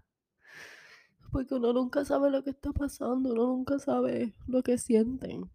porque 1.32 1.56
uno 1.56 1.74
nunca 1.74 2.04
sabe 2.06 2.30
lo 2.30 2.44
que 2.44 2.52
está 2.52 2.72
pasando, 2.72 3.32
uno 3.32 3.48
nunca 3.48 3.80
sabe 3.80 4.36
lo 4.48 4.62
que 4.62 4.78
sienten. 4.78 5.50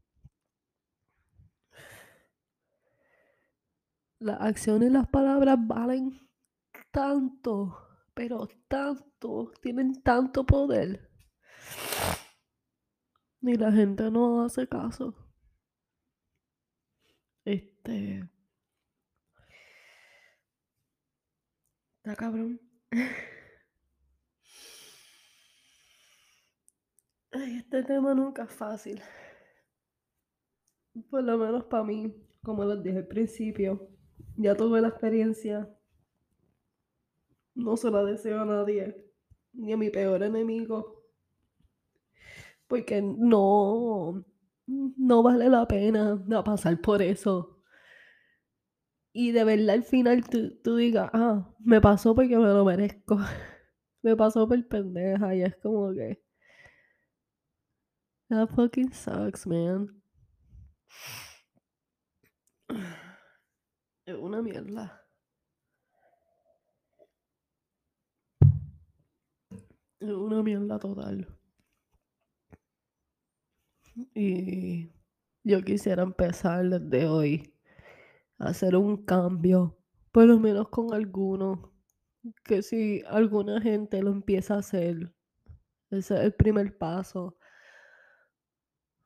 Las 4.18 4.40
acciones 4.40 4.88
y 4.88 4.92
las 4.92 5.08
palabras 5.08 5.58
valen 5.60 6.18
tanto, 6.90 7.76
pero 8.14 8.48
tanto, 8.68 9.52
tienen 9.60 10.02
tanto 10.02 10.44
poder. 10.46 11.10
Y 13.42 13.54
la 13.54 13.70
gente 13.70 14.10
no 14.10 14.42
hace 14.42 14.66
caso. 14.66 15.25
Este. 17.46 18.28
Está 21.98 22.16
cabrón. 22.16 22.60
Ay, 27.30 27.58
este 27.58 27.84
tema 27.84 28.14
nunca 28.14 28.42
es 28.44 28.50
fácil. 28.52 29.00
Por 31.08 31.22
lo 31.22 31.38
menos 31.38 31.64
para 31.66 31.84
mí, 31.84 32.12
como 32.42 32.64
les 32.64 32.82
dije 32.82 32.98
al 32.98 33.06
principio, 33.06 33.90
ya 34.36 34.56
tuve 34.56 34.80
la 34.80 34.88
experiencia. 34.88 35.72
No 37.54 37.76
se 37.76 37.92
la 37.92 38.02
deseo 38.02 38.40
a 38.40 38.44
nadie, 38.44 39.06
ni 39.52 39.72
a 39.72 39.76
mi 39.76 39.90
peor 39.90 40.24
enemigo. 40.24 41.04
Porque 42.66 43.00
no, 43.00 44.24
no 44.66 45.22
vale 45.22 45.48
la 45.48 45.66
pena 45.66 46.20
no 46.26 46.44
pasar 46.44 46.80
por 46.80 47.02
eso. 47.02 47.62
Y 49.12 49.32
de 49.32 49.44
verdad 49.44 49.70
al 49.70 49.84
final 49.84 50.28
tú, 50.28 50.58
tú 50.62 50.76
digas, 50.76 51.10
ah, 51.14 51.54
me 51.60 51.80
pasó 51.80 52.14
porque 52.14 52.36
me 52.36 52.48
lo 52.48 52.64
merezco. 52.64 53.18
me 54.02 54.16
pasó 54.16 54.46
por 54.46 54.66
pendeja 54.68 55.34
y 55.34 55.42
es 55.42 55.56
como 55.56 55.92
que... 55.94 56.22
That 58.28 58.48
fucking 58.48 58.92
sucks, 58.92 59.46
man. 59.46 60.02
Es 64.06 64.14
una 64.14 64.40
mierda. 64.40 65.04
Es 69.98 70.10
una 70.10 70.42
mierda 70.44 70.78
total. 70.78 71.26
Y 74.14 74.90
yo 75.42 75.62
quisiera 75.62 76.02
empezar 76.02 76.68
desde 76.68 77.06
hoy 77.06 77.54
a 78.38 78.48
hacer 78.48 78.76
un 78.76 79.04
cambio, 79.04 79.78
por 80.12 80.24
lo 80.24 80.38
menos 80.38 80.68
con 80.68 80.92
alguno, 80.92 81.72
que 82.44 82.62
si 82.62 83.02
alguna 83.08 83.60
gente 83.60 84.02
lo 84.02 84.10
empieza 84.10 84.54
a 84.54 84.58
hacer, 84.58 85.12
ese 85.90 86.14
es 86.14 86.20
el 86.20 86.34
primer 86.34 86.76
paso. 86.76 87.38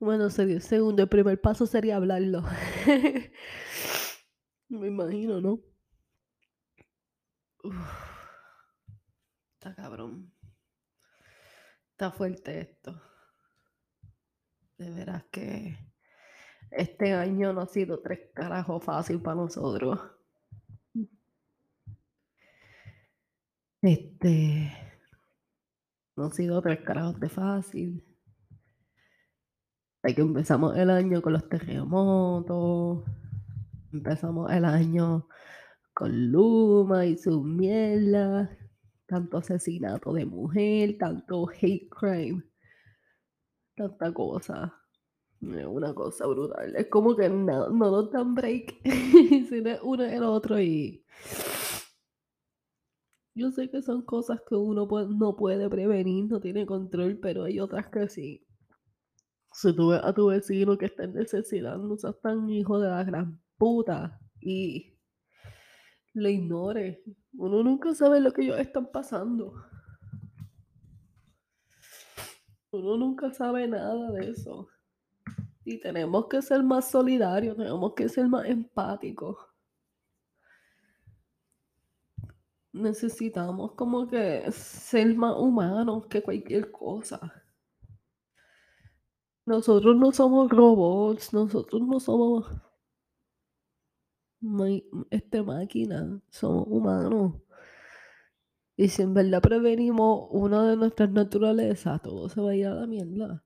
Bueno, 0.01 0.31
sería 0.31 0.57
el 0.57 0.63
segundo, 0.63 1.03
el 1.03 1.09
primer 1.09 1.41
paso 1.41 1.67
sería 1.67 1.97
hablarlo. 1.97 2.43
Me 4.69 4.89
imagino, 4.89 5.41
¿no? 5.41 5.61
Uf. 7.63 7.77
Está 9.55 9.75
cabrón. 9.75 10.33
Está 11.93 12.11
fuerte 12.11 12.61
esto. 12.61 12.99
De 14.81 14.91
veras 14.91 15.25
que 15.31 15.77
este 16.71 17.13
año 17.13 17.53
no 17.53 17.61
ha 17.61 17.67
sido 17.67 18.01
tres 18.01 18.31
carajos 18.33 18.83
fácil 18.83 19.21
para 19.21 19.37
nosotros. 19.37 20.01
Este. 23.83 24.73
No 26.17 26.25
ha 26.25 26.31
sido 26.31 26.63
tres 26.63 26.81
carajos 26.81 27.21
de 27.21 27.29
fácil. 27.29 28.03
Hay 30.03 30.15
que 30.15 30.23
empezamos 30.23 30.75
el 30.79 30.89
año 30.89 31.21
con 31.21 31.35
los 31.35 31.47
terremotos. 31.47 33.05
Empezamos 33.93 34.51
el 34.51 34.65
año 34.65 35.29
con 35.93 36.33
Luma 36.33 37.05
y 37.05 37.19
su 37.19 37.43
mierda. 37.45 38.49
Tanto 39.07 39.37
asesinato 39.37 40.15
de 40.15 40.25
mujer, 40.25 40.97
tanto 40.97 41.51
hate 41.51 41.87
crime. 41.91 42.50
Tanta 43.81 44.13
cosa. 44.13 44.75
Es 45.41 45.67
una 45.67 45.95
cosa 45.95 46.27
brutal. 46.27 46.77
Es 46.77 46.89
como 46.89 47.17
que 47.17 47.31
no, 47.31 47.71
no 47.71 47.91
nos 47.91 48.11
dan 48.11 48.35
break. 48.35 48.83
sino 49.49 49.71
uno 49.85 50.05
el 50.05 50.23
otro 50.23 50.61
y. 50.61 51.03
Yo 53.35 53.51
sé 53.53 53.71
que 53.71 53.81
son 53.81 54.03
cosas 54.03 54.43
que 54.47 54.55
uno 54.55 54.87
no 54.87 55.35
puede 55.35 55.71
prevenir, 55.71 56.27
no 56.27 56.41
tiene 56.43 56.67
control, 56.67 57.19
pero 57.23 57.45
hay 57.45 57.59
otras 57.59 57.89
que 57.89 58.07
sí. 58.11 58.47
Si 59.51 59.75
tú 59.75 59.89
ves 59.89 60.01
a 60.05 60.13
tu 60.13 60.27
vecino 60.27 60.77
que 60.77 60.85
está 60.85 61.05
en 61.05 61.15
necesidad, 61.15 61.79
no 61.79 61.97
seas 61.97 62.21
tan 62.21 62.51
hijo 62.51 62.79
de 62.81 62.91
la 62.91 63.03
gran 63.03 63.41
puta 63.57 64.21
y 64.43 64.99
le 66.13 66.33
ignore. 66.33 67.03
Uno 67.33 67.63
nunca 67.63 67.95
sabe 67.95 68.21
lo 68.21 68.31
que 68.33 68.43
ellos 68.43 68.59
están 68.59 68.93
pasando. 68.93 69.55
Uno 72.73 72.97
nunca 72.97 73.33
sabe 73.33 73.67
nada 73.67 74.13
de 74.13 74.31
eso. 74.31 74.69
Y 75.65 75.79
tenemos 75.79 76.27
que 76.29 76.41
ser 76.41 76.63
más 76.63 76.91
solidarios, 76.91 77.57
tenemos 77.57 77.95
que 77.95 78.09
ser 78.09 78.29
más 78.29 78.47
empáticos. 78.47 79.37
Necesitamos 82.73 83.73
como 83.73 84.07
que 84.07 84.51
ser 84.53 85.15
más 85.17 85.37
humanos 85.37 86.07
que 86.07 86.23
cualquier 86.23 86.71
cosa. 86.71 87.21
Nosotros 89.45 89.97
no 89.97 90.13
somos 90.13 90.49
robots, 90.51 91.33
nosotros 91.33 91.83
no 91.83 91.99
somos 91.99 92.47
este 95.11 95.43
máquina, 95.43 96.21
somos 96.31 96.67
humanos. 96.69 97.35
Y 98.81 98.89
si 98.89 99.03
en 99.03 99.13
verdad 99.13 99.43
prevenimos 99.43 100.29
una 100.31 100.67
de 100.67 100.75
nuestras 100.75 101.11
naturalezas, 101.11 102.01
todo 102.01 102.31
se 102.31 102.41
va 102.41 102.53
a 102.53 102.55
ir 102.57 102.67
a 102.67 102.73
la 102.75 102.87
mierda. 102.87 103.45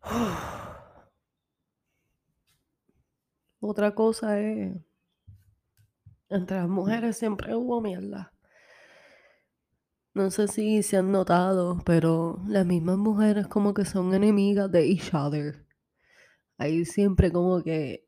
Otra 3.60 3.94
cosa 3.94 4.40
es, 4.40 4.78
entre 6.30 6.56
las 6.56 6.70
mujeres 6.70 7.18
siempre 7.18 7.54
hubo 7.54 7.82
mierda. 7.82 8.32
No 10.14 10.30
sé 10.30 10.48
si 10.48 10.82
se 10.82 10.96
han 10.96 11.12
notado, 11.12 11.82
pero 11.84 12.42
las 12.46 12.64
mismas 12.64 12.96
mujeres 12.96 13.46
como 13.46 13.74
que 13.74 13.84
son 13.84 14.14
enemigas 14.14 14.72
de 14.72 14.86
each 14.86 15.12
other. 15.12 15.66
Ahí 16.56 16.86
siempre 16.86 17.30
como 17.30 17.62
que, 17.62 18.07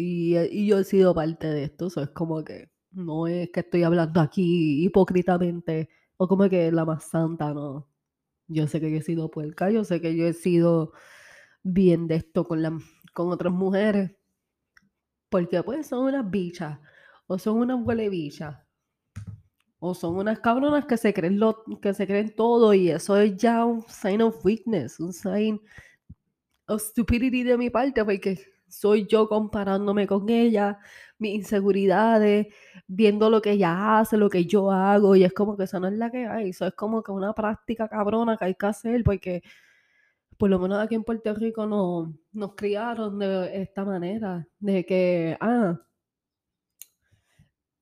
y, 0.00 0.38
y 0.38 0.66
yo 0.66 0.78
he 0.78 0.84
sido 0.84 1.14
parte 1.14 1.46
de 1.48 1.64
esto, 1.64 1.88
eso 1.88 2.02
es 2.02 2.10
como 2.10 2.42
que, 2.44 2.70
no 2.92 3.26
es 3.26 3.50
que 3.50 3.60
estoy 3.60 3.82
hablando 3.82 4.20
aquí 4.20 4.84
hipócritamente, 4.84 5.90
o 6.16 6.28
como 6.28 6.48
que 6.48 6.72
la 6.72 6.84
más 6.84 7.04
santa, 7.04 7.52
no. 7.54 7.88
Yo 8.48 8.66
sé 8.66 8.80
que 8.80 8.90
yo 8.90 8.98
he 8.98 9.02
sido 9.02 9.30
puerca, 9.30 9.70
yo 9.70 9.84
sé 9.84 10.00
que 10.00 10.16
yo 10.16 10.26
he 10.26 10.32
sido 10.32 10.92
bien 11.62 12.06
de 12.08 12.16
esto 12.16 12.44
con, 12.44 12.62
la, 12.62 12.78
con 13.14 13.30
otras 13.30 13.52
mujeres, 13.52 14.12
porque 15.28 15.62
pues 15.62 15.86
son 15.86 16.06
unas 16.06 16.28
bichas, 16.30 16.78
o 17.26 17.38
son 17.38 17.58
unas 17.58 17.84
huele 17.86 18.08
bichas, 18.08 18.56
o 19.78 19.94
son 19.94 20.16
unas 20.16 20.40
cabronas 20.40 20.86
que 20.86 20.96
se 20.96 21.14
creen 21.14 21.38
lo, 21.38 21.64
que 21.80 21.94
se 21.94 22.06
creen 22.06 22.34
todo 22.34 22.74
y 22.74 22.90
eso 22.90 23.16
es 23.16 23.36
ya 23.36 23.64
un 23.64 23.82
sign 23.88 24.22
of 24.22 24.44
weakness, 24.44 24.98
un 24.98 25.12
sign 25.12 25.60
of 26.66 26.82
stupidity 26.82 27.42
de 27.44 27.56
mi 27.56 27.70
parte, 27.70 28.04
porque 28.04 28.40
soy 28.70 29.06
yo 29.06 29.28
comparándome 29.28 30.06
con 30.06 30.28
ella, 30.30 30.78
mis 31.18 31.34
inseguridades, 31.34 32.48
viendo 32.86 33.30
lo 33.30 33.42
que 33.42 33.52
ella 33.52 33.98
hace, 34.00 34.16
lo 34.16 34.30
que 34.30 34.46
yo 34.46 34.70
hago, 34.70 35.16
y 35.16 35.24
es 35.24 35.32
como 35.32 35.56
que 35.56 35.64
eso 35.64 35.80
no 35.80 35.88
es 35.88 35.94
la 35.94 36.10
que 36.10 36.26
hay, 36.26 36.50
eso 36.50 36.66
es 36.66 36.74
como 36.74 37.02
que 37.02 37.12
una 37.12 37.34
práctica 37.34 37.88
cabrona 37.88 38.36
que 38.36 38.46
hay 38.46 38.54
que 38.54 38.66
hacer, 38.66 39.04
porque 39.04 39.42
por 40.38 40.48
lo 40.50 40.58
menos 40.58 40.78
aquí 40.80 40.94
en 40.94 41.04
Puerto 41.04 41.34
Rico 41.34 41.66
no, 41.66 42.14
nos 42.32 42.54
criaron 42.54 43.18
de 43.18 43.62
esta 43.62 43.84
manera, 43.84 44.48
de 44.58 44.86
que, 44.86 45.36
ah, 45.40 45.78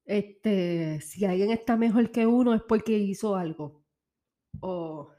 este, 0.05 1.01
si 1.01 1.24
alguien 1.24 1.51
está 1.51 1.77
mejor 1.77 2.11
que 2.11 2.27
uno 2.27 2.55
es 2.55 2.62
porque 2.62 2.98
hizo 2.98 3.37
algo. 3.37 3.85
O, 4.61 5.11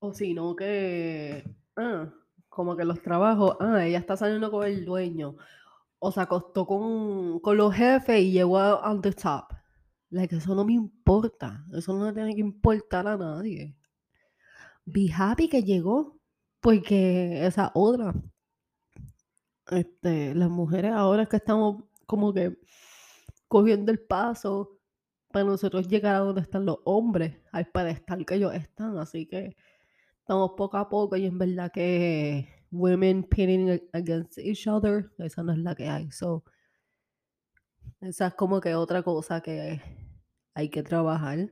o 0.00 0.12
si 0.12 0.34
no 0.34 0.54
que, 0.56 1.44
ah, 1.76 2.12
como 2.50 2.76
que 2.76 2.84
los 2.84 3.00
trabajos, 3.00 3.56
ah, 3.60 3.86
ella 3.86 3.98
está 3.98 4.16
saliendo 4.16 4.50
con 4.50 4.66
el 4.66 4.84
dueño. 4.84 5.36
O 5.98 6.12
se 6.12 6.20
acostó 6.20 6.66
con, 6.66 7.40
con 7.40 7.56
los 7.56 7.74
jefes 7.74 8.20
y 8.20 8.32
llegó 8.32 8.58
al 8.58 9.00
the 9.00 9.12
top. 9.12 9.44
Like, 10.10 10.36
eso 10.36 10.54
no 10.54 10.64
me 10.64 10.74
importa. 10.74 11.64
Eso 11.72 11.94
no 11.94 12.06
le 12.06 12.12
tiene 12.12 12.34
que 12.34 12.40
importar 12.40 13.06
a 13.06 13.16
nadie. 13.16 13.76
Be 14.84 15.10
happy 15.16 15.48
que 15.48 15.62
llegó. 15.62 16.18
Porque 16.60 17.46
esa 17.46 17.70
otra. 17.74 18.14
Este, 19.70 20.34
las 20.34 20.50
mujeres 20.50 20.92
ahora 20.92 21.22
es 21.22 21.28
que 21.28 21.36
estamos 21.36 21.84
como 22.06 22.34
que 22.34 22.58
cogiendo 23.48 23.92
el 23.92 24.00
paso 24.00 24.80
para 25.32 25.44
nosotros 25.44 25.88
llegar 25.88 26.16
a 26.16 26.18
donde 26.20 26.40
están 26.40 26.66
los 26.66 26.78
hombres, 26.84 27.38
al 27.52 27.70
pedestal 27.70 28.26
que 28.26 28.34
ellos 28.34 28.54
están. 28.54 28.98
Así 28.98 29.26
que 29.26 29.56
estamos 30.30 30.52
poco 30.56 30.76
a 30.76 30.88
poco 30.88 31.16
y 31.16 31.26
en 31.26 31.38
verdad 31.38 31.72
que 31.72 32.48
women 32.70 33.24
pitting 33.24 33.82
against 33.92 34.38
each 34.38 34.68
other, 34.68 35.10
esa 35.18 35.42
no 35.42 35.50
es 35.50 35.58
la 35.58 35.74
que 35.74 35.88
hay. 35.88 36.08
So, 36.12 36.44
esa 38.00 38.28
es 38.28 38.34
como 38.34 38.60
que 38.60 38.76
otra 38.76 39.02
cosa 39.02 39.40
que 39.40 39.82
hay 40.54 40.68
que 40.68 40.84
trabajar. 40.84 41.50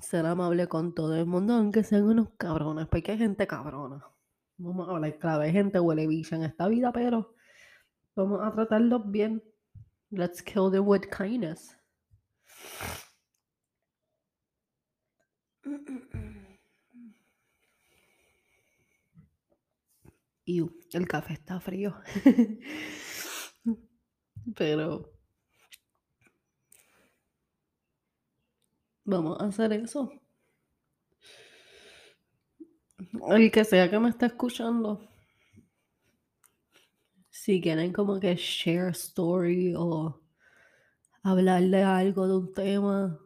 Ser 0.00 0.24
amable 0.24 0.68
con 0.68 0.94
todo 0.94 1.14
el 1.16 1.26
mundo, 1.26 1.52
aunque 1.52 1.84
sean 1.84 2.04
unos 2.04 2.30
cabrones, 2.38 2.86
porque 2.86 3.12
hay 3.12 3.18
gente 3.18 3.46
cabrona. 3.46 4.02
Vamos 4.56 4.88
a 4.88 4.92
hablar 4.92 5.18
claro, 5.18 5.42
hay 5.42 5.52
gente 5.52 5.80
huele 5.80 6.06
bicha 6.06 6.36
en 6.36 6.44
esta 6.44 6.66
vida, 6.66 6.94
pero 6.94 7.34
vamos 8.16 8.40
a 8.42 8.54
tratarlos 8.54 9.02
bien. 9.10 9.42
Let's 10.08 10.42
kill 10.42 10.70
them 10.70 10.88
with 10.88 11.10
kindness. 11.14 11.76
Iu, 20.44 20.76
el 20.92 21.06
café 21.06 21.34
está 21.34 21.60
frío. 21.60 21.94
Pero 24.56 25.12
vamos 29.04 29.40
a 29.40 29.46
hacer 29.46 29.72
eso. 29.72 30.12
El 33.28 33.50
que 33.50 33.64
sea 33.64 33.90
que 33.90 33.98
me 33.98 34.08
esté 34.08 34.26
escuchando, 34.26 35.08
si 37.30 37.60
quieren 37.60 37.92
como 37.92 38.18
que 38.18 38.34
share 38.36 38.90
story 38.90 39.74
o 39.76 40.20
hablar 41.22 41.62
de 41.62 41.82
algo, 41.82 42.26
de 42.26 42.36
un 42.36 42.52
tema, 42.52 43.20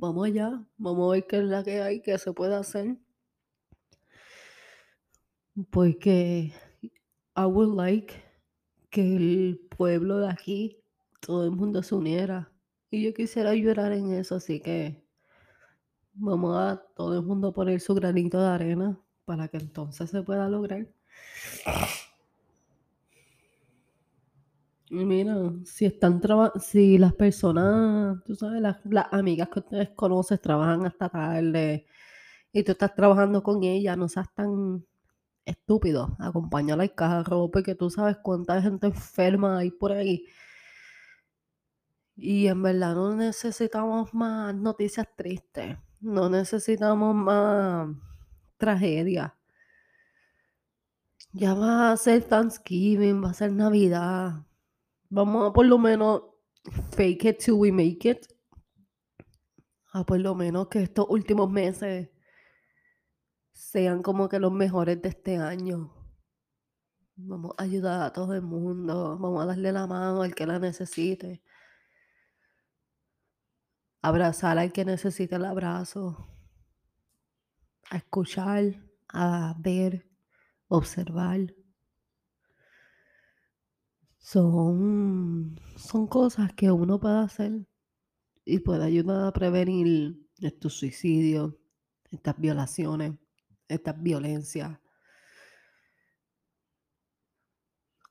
vamos 0.00 0.26
allá, 0.26 0.64
vamos 0.78 1.10
a 1.10 1.12
ver 1.12 1.26
qué 1.26 1.36
es 1.38 1.44
la 1.44 1.62
que 1.62 1.82
hay, 1.82 2.00
qué 2.00 2.16
se 2.16 2.32
puede 2.32 2.54
hacer. 2.54 2.96
Porque 5.70 6.54
I 7.36 7.44
would 7.44 7.76
like 7.76 8.14
que 8.88 9.02
el 9.02 9.60
pueblo 9.76 10.18
de 10.18 10.30
aquí, 10.30 10.82
todo 11.20 11.44
el 11.44 11.50
mundo 11.50 11.82
se 11.82 11.94
uniera. 11.94 12.50
Y 12.90 13.04
yo 13.04 13.12
quisiera 13.12 13.50
ayudar 13.50 13.92
en 13.92 14.14
eso, 14.14 14.36
así 14.36 14.60
que 14.60 15.04
vamos 16.14 16.56
a 16.56 16.82
todo 16.96 17.18
el 17.18 17.22
mundo 17.24 17.52
poner 17.52 17.80
su 17.80 17.94
granito 17.94 18.40
de 18.40 18.48
arena 18.48 18.98
para 19.26 19.48
que 19.48 19.58
entonces 19.58 20.08
se 20.08 20.22
pueda 20.22 20.48
lograr. 20.48 20.88
Mira, 24.90 25.34
si 25.64 25.86
están 25.86 26.20
traba- 26.20 26.52
si 26.60 26.98
las 26.98 27.14
personas, 27.14 28.22
tú 28.24 28.34
sabes, 28.34 28.60
las, 28.60 28.78
las 28.84 29.06
amigas 29.12 29.48
que 29.48 29.60
ustedes 29.60 29.90
conoces 29.90 30.40
trabajan 30.40 30.84
hasta 30.86 31.08
tarde 31.08 31.86
y 32.52 32.62
tú 32.64 32.72
estás 32.72 32.94
trabajando 32.94 33.42
con 33.42 33.62
ellas, 33.64 33.96
no 33.98 34.08
seas 34.08 34.32
tan 34.34 34.84
estúpido, 35.46 36.16
acompáñala 36.20 36.84
al 36.84 36.94
carro, 36.94 37.50
porque 37.50 37.74
tú 37.76 37.90
sabes 37.90 38.18
cuánta 38.22 38.62
gente 38.62 38.88
enferma 38.88 39.58
hay 39.58 39.70
por 39.72 39.92
ahí. 39.92 40.26
Y 42.16 42.46
en 42.46 42.62
verdad 42.62 42.94
no 42.94 43.16
necesitamos 43.16 44.14
más 44.14 44.54
noticias 44.54 45.08
tristes, 45.16 45.76
no 46.00 46.28
necesitamos 46.28 47.14
más 47.16 47.88
tragedia. 48.58 49.34
Ya 51.40 51.54
va 51.60 51.70
a 51.90 51.96
ser 52.02 52.22
Thanksgiving, 52.34 53.24
va 53.24 53.30
a 53.30 53.34
ser 53.40 53.50
Navidad. 53.52 54.44
Vamos 55.12 55.50
a 55.50 55.52
por 55.52 55.66
lo 55.66 55.76
menos 55.76 56.22
fake 56.92 57.24
it 57.24 57.38
till 57.38 57.54
we 57.54 57.72
make 57.72 58.08
it. 58.08 58.26
A 59.92 60.06
por 60.06 60.20
lo 60.20 60.36
menos 60.36 60.68
que 60.68 60.84
estos 60.84 61.06
últimos 61.08 61.50
meses 61.50 62.10
sean 63.52 64.02
como 64.02 64.28
que 64.28 64.38
los 64.38 64.52
mejores 64.52 65.02
de 65.02 65.08
este 65.08 65.36
año. 65.36 65.92
Vamos 67.16 67.54
a 67.58 67.64
ayudar 67.64 68.02
a 68.02 68.12
todo 68.12 68.34
el 68.34 68.42
mundo, 68.42 69.18
vamos 69.18 69.42
a 69.42 69.46
darle 69.46 69.72
la 69.72 69.88
mano 69.88 70.22
al 70.22 70.34
que 70.34 70.46
la 70.46 70.60
necesite. 70.60 71.42
Abrazar 74.02 74.58
al 74.58 74.72
que 74.72 74.84
necesite 74.84 75.34
el 75.34 75.44
abrazo. 75.44 76.28
A 77.90 77.96
escuchar, 77.96 78.86
a 79.08 79.56
ver, 79.58 80.08
observar. 80.68 81.52
Son, 84.20 85.58
son 85.76 86.06
cosas 86.06 86.52
que 86.52 86.70
uno 86.70 87.00
puede 87.00 87.20
hacer 87.20 87.66
y 88.44 88.58
puede 88.60 88.84
ayudar 88.84 89.26
a 89.26 89.32
prevenir 89.32 90.14
estos 90.38 90.74
suicidios, 90.74 91.54
estas 92.10 92.38
violaciones, 92.38 93.14
estas 93.66 94.00
violencias. 94.00 94.78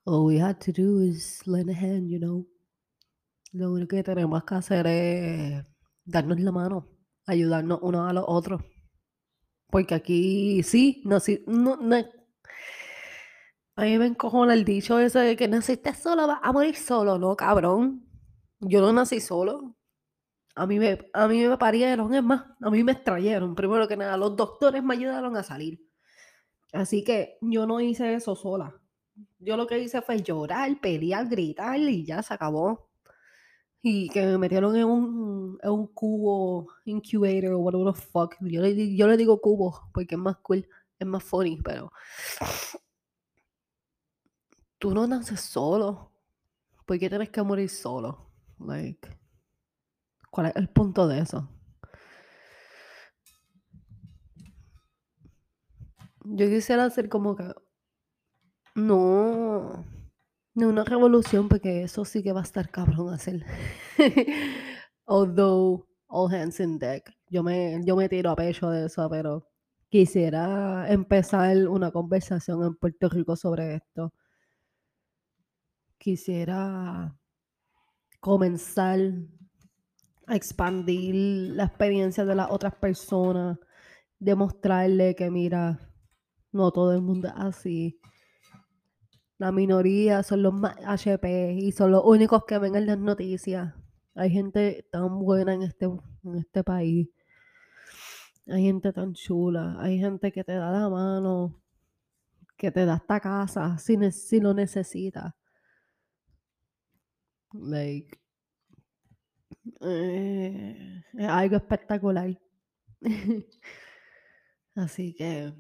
All 0.06 0.26
we 0.26 0.40
had 0.40 0.58
to 0.62 0.72
do 0.72 1.02
is 1.02 1.46
lend 1.46 1.70
a 1.70 1.74
hand, 1.74 2.10
you 2.10 2.18
know. 2.18 2.48
Lo 3.52 3.72
único 3.72 3.96
que 3.96 4.04
tenemos 4.04 4.44
que 4.44 4.56
hacer 4.56 4.88
es 4.88 5.64
darnos 6.06 6.40
la 6.40 6.52
mano, 6.52 6.88
ayudarnos 7.28 7.80
unos 7.84 8.10
a 8.10 8.14
los 8.14 8.26
otros. 8.28 8.64
Porque 9.68 9.94
aquí 9.94 10.64
sí, 10.64 11.04
no, 11.06 11.20
sí, 11.20 11.44
no, 11.46 11.76
no. 11.76 12.19
A 13.80 13.84
mí 13.84 13.98
me 13.98 14.08
encojona 14.08 14.56
el 14.56 14.66
dicho 14.66 15.00
ese 15.00 15.20
de 15.20 15.38
que 15.38 15.48
naciste 15.48 15.94
solo, 15.94 16.28
vas 16.28 16.40
a 16.44 16.52
morir 16.52 16.76
solo, 16.76 17.18
no, 17.18 17.38
cabrón. 17.38 18.06
Yo 18.60 18.82
no 18.82 18.92
nací 18.92 19.22
solo. 19.22 19.74
A 20.54 20.68
mí 20.68 20.80
me, 20.80 21.10
a 21.14 21.30
mí 21.30 21.48
me 21.48 21.58
parieron, 21.58 22.14
es 22.14 22.22
más, 22.22 22.44
a 22.62 22.70
mí 22.70 22.84
me 22.84 22.92
extrayeron. 22.92 23.56
Primero 23.56 23.88
que 23.88 23.96
nada, 23.96 24.18
los 24.18 24.36
doctores 24.36 24.84
me 24.84 24.96
ayudaron 24.96 25.38
a 25.38 25.44
salir. 25.44 25.80
Así 26.74 27.06
que 27.06 27.38
yo 27.40 27.66
no 27.66 27.80
hice 27.80 28.16
eso 28.16 28.36
sola. 28.36 28.76
Yo 29.40 29.56
lo 29.56 29.66
que 29.66 29.80
hice 29.80 30.02
fue 30.02 30.22
llorar, 30.22 30.70
pelear, 30.82 31.30
gritar 31.30 31.80
y 31.80 32.04
ya 32.06 32.22
se 32.22 32.34
acabó. 32.34 32.90
Y 33.82 34.10
que 34.10 34.26
me 34.26 34.38
metieron 34.38 34.76
en 34.76 34.84
un, 34.84 35.58
en 35.64 35.72
un 35.72 35.88
cubo 35.88 36.68
incubator 36.84 37.54
o 37.54 37.60
whatever 37.60 37.94
the 37.94 38.02
fuck. 38.02 38.36
Yo 38.42 38.62
le, 38.62 38.94
yo 38.98 39.08
le 39.08 39.16
digo 39.16 39.40
cubo 39.40 39.90
porque 39.94 40.16
es 40.16 40.22
más 40.22 40.36
cool, 40.40 40.68
es 41.00 41.08
más 41.08 41.24
funny, 41.24 41.62
pero 41.64 41.94
tú 44.80 44.94
no 44.94 45.06
naces 45.06 45.42
solo. 45.42 46.12
¿Por 46.86 46.98
qué 46.98 47.10
tienes 47.10 47.30
que 47.30 47.44
morir 47.44 47.70
solo? 47.70 48.32
Like, 48.60 49.08
¿cuál 50.32 50.48
es 50.48 50.56
el 50.56 50.70
punto 50.70 51.08
de 51.08 51.20
eso? 51.20 51.48
Yo 56.26 56.48
quisiera 56.48 56.86
hacer 56.86 57.10
como 57.10 57.36
que. 57.36 57.44
No. 58.76 59.86
No 60.56 60.70
una 60.70 60.84
revolución, 60.84 61.48
porque 61.48 61.84
eso 61.84 62.06
sí 62.06 62.24
que 62.24 62.34
va 62.34 62.42
a 62.42 62.44
estar 62.44 62.70
cabrón 62.70 63.14
hacer. 63.14 63.46
Although, 65.06 65.88
all 66.08 66.34
hands 66.34 66.60
in 66.60 66.80
deck. 66.80 67.12
Yo 67.30 67.44
me, 67.44 67.82
yo 67.84 67.96
me 67.96 68.10
tiro 68.10 68.32
a 68.32 68.36
pecho 68.36 68.70
de 68.70 68.88
eso, 68.88 69.08
pero 69.10 69.48
quisiera 69.90 70.92
empezar 70.92 71.68
una 71.68 71.92
conversación 71.92 72.64
en 72.64 72.76
Puerto 72.76 73.10
Rico 73.10 73.36
sobre 73.36 73.76
esto. 73.76 74.14
Quisiera 76.00 77.16
comenzar 78.22 79.00
a 80.28 80.36
expandir 80.36 81.14
la 81.56 81.66
experiencia 81.66 82.24
de 82.24 82.36
las 82.36 82.50
otras 82.50 82.74
personas, 82.76 83.60
demostrarle 84.18 85.14
que 85.16 85.30
mira, 85.30 85.78
no 86.52 86.72
todo 86.72 86.94
el 86.94 87.02
mundo 87.02 87.28
es 87.28 87.34
así. 87.36 88.00
La 89.38 89.52
minoría 89.52 90.24
son 90.24 90.42
los 90.44 90.54
más 90.54 90.78
HP 90.86 91.54
y 91.54 91.72
son 91.74 91.92
los 91.92 92.04
únicos 92.06 92.46
que 92.46 92.58
ven 92.60 92.76
en 92.76 92.86
las 92.86 92.98
noticias. 92.98 93.74
Hay 94.16 94.30
gente 94.30 94.88
tan 94.92 95.20
buena 95.20 95.54
en 95.54 95.64
este, 95.64 95.86
en 95.86 96.36
este 96.38 96.64
país. 96.64 97.10
Hay 98.48 98.64
gente 98.64 98.94
tan 98.94 99.14
chula. 99.14 99.76
Hay 99.80 100.00
gente 100.00 100.32
que 100.32 100.44
te 100.44 100.54
da 100.54 100.72
la 100.72 100.90
mano, 100.90 101.62
que 102.58 102.72
te 102.72 102.86
da 102.86 102.96
esta 102.96 103.20
casa 103.20 103.78
si, 103.78 103.98
si 104.12 104.40
lo 104.40 104.54
necesitas. 104.54 105.34
Like, 107.54 108.18
eh, 109.82 111.04
es 111.14 111.28
algo 111.28 111.56
espectacular. 111.58 112.38
Así 114.76 115.14
que 115.14 115.54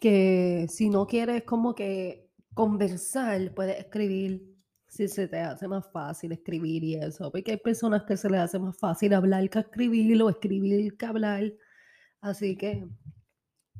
que 0.00 0.66
si 0.68 0.90
no 0.90 1.06
quieres 1.06 1.44
como 1.44 1.74
que 1.74 2.30
conversar, 2.54 3.54
puedes 3.54 3.78
escribir 3.78 4.50
si 4.88 5.06
se 5.06 5.28
te 5.28 5.38
hace 5.38 5.68
más 5.68 5.88
fácil 5.92 6.32
escribir 6.32 6.82
y 6.82 6.96
eso. 6.96 7.30
Porque 7.30 7.52
hay 7.52 7.56
personas 7.58 8.02
que 8.04 8.16
se 8.16 8.28
les 8.28 8.40
hace 8.40 8.58
más 8.58 8.76
fácil 8.78 9.14
hablar 9.14 9.48
que 9.48 9.60
escribir 9.60 10.20
o 10.22 10.28
escribir 10.28 10.96
que 10.96 11.06
hablar. 11.06 11.52
Así 12.20 12.56
que 12.56 12.88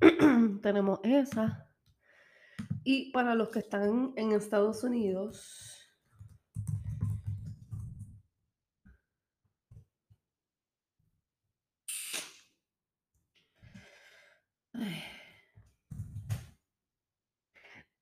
tenemos 0.63 1.01
esa. 1.03 1.70
Y 2.85 3.13
para 3.13 3.35
los 3.35 3.51
que 3.51 3.59
están 3.61 4.13
en 4.17 4.33
Estados 4.33 4.85
Unidos. 4.85 5.71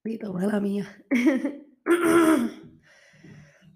Pito, 0.03 0.33
mala 0.33 0.61
mía. 0.61 0.87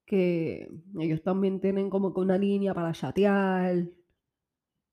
Que 0.05 0.69
ellos 0.99 1.23
también 1.23 1.61
tienen 1.61 1.89
como 1.89 2.13
que 2.13 2.19
una 2.19 2.37
línea 2.37 2.73
para 2.73 2.91
chatear, 2.91 3.87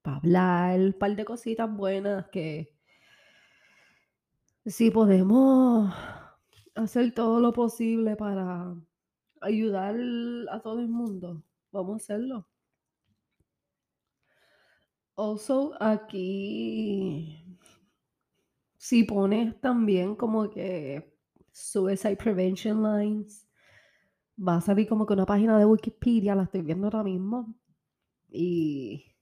para 0.02 0.18
hablar, 0.18 0.78
un 0.80 0.92
par 0.92 1.16
de 1.16 1.24
cositas 1.24 1.68
buenas 1.74 2.28
que 2.28 2.72
si 4.64 4.90
podemos 4.90 5.92
hacer 6.74 7.12
todo 7.14 7.40
lo 7.40 7.52
posible 7.52 8.16
para 8.16 8.74
ayudar 9.40 9.96
a 10.50 10.60
todo 10.60 10.80
el 10.80 10.88
mundo, 10.88 11.42
vamos 11.72 11.94
a 11.94 11.96
hacerlo. 11.96 12.46
Also, 15.18 15.72
aquí 15.80 17.44
si 18.76 19.02
pones 19.02 19.60
también 19.60 20.14
como 20.14 20.48
que 20.48 21.12
Suicide 21.50 22.16
Prevention 22.16 22.80
Lines, 22.84 23.48
va 24.38 24.58
a 24.58 24.60
salir 24.60 24.88
como 24.88 25.04
que 25.04 25.14
una 25.14 25.26
página 25.26 25.58
de 25.58 25.64
Wikipedia, 25.64 26.36
la 26.36 26.44
estoy 26.44 26.62
viendo 26.62 26.86
ahora 26.86 27.02
mismo. 27.02 27.52
Y 28.30 29.12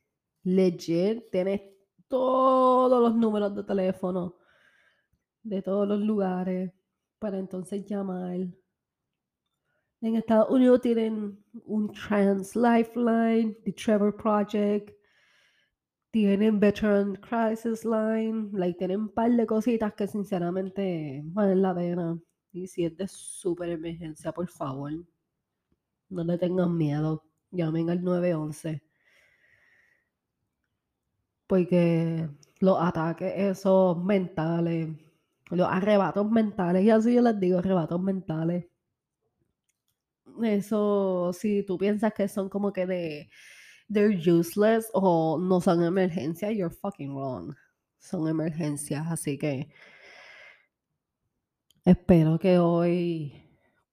legit, 0.43 1.31
tienes 1.31 1.63
todos 2.09 3.01
los 3.01 3.17
números 3.17 3.57
de 3.57 3.65
teléfono 3.65 4.37
de 5.43 5.63
todos 5.63 5.89
los 5.89 6.01
lugares 6.01 6.75
para 7.19 7.39
entonces 7.39 7.87
llamar. 7.87 8.37
En 10.03 10.17
Estados 10.17 10.51
Unidos 10.51 10.83
tienen 10.83 11.43
un 11.65 11.91
Trans 11.91 12.55
Lifeline, 12.55 13.55
The 13.65 13.73
Trevor 13.73 14.15
Project, 14.15 14.96
tienen 16.17 16.59
Veteran 16.59 17.17
Crisis 17.17 17.85
Line, 17.85 18.49
like, 18.55 18.79
tienen 18.79 19.01
un 19.01 19.09
par 19.11 19.31
de 19.31 19.45
cositas 19.45 19.93
que 19.93 20.07
sinceramente 20.07 21.21
valen 21.27 21.61
la 21.61 21.75
pena. 21.75 22.19
Y 22.53 22.67
si 22.69 22.87
es 22.87 22.97
de 22.97 23.07
súper 23.07 23.69
emergencia, 23.69 24.33
por 24.33 24.49
favor, 24.49 24.93
no 26.09 26.25
le 26.25 26.39
tengan 26.39 26.75
miedo, 26.75 27.23
llamen 27.51 27.91
al 27.91 28.03
911. 28.03 28.83
Porque 31.47 32.31
los 32.61 32.79
ataques 32.81 33.35
esos 33.37 34.03
mentales, 34.03 34.89
los 35.51 35.69
arrebatos 35.69 36.31
mentales, 36.31 36.83
y 36.83 36.89
así 36.89 37.13
yo 37.13 37.21
les 37.21 37.39
digo, 37.39 37.59
arrebatos 37.59 38.01
mentales. 38.01 38.65
Eso, 40.43 41.31
si 41.35 41.63
tú 41.63 41.77
piensas 41.77 42.15
que 42.15 42.27
son 42.27 42.49
como 42.49 42.73
que 42.73 42.87
de 42.87 43.29
they're 43.89 44.11
useless 44.11 44.91
o 44.95 45.39
no 45.39 45.61
son 45.61 45.83
emergencias, 45.83 46.55
you're 46.55 46.71
fucking 46.71 47.15
wrong. 47.15 47.55
Son 47.99 48.29
emergencias, 48.29 49.07
así 49.11 49.39
que 49.39 49.69
espero 51.85 52.39
que 52.39 52.59
hoy 52.59 53.43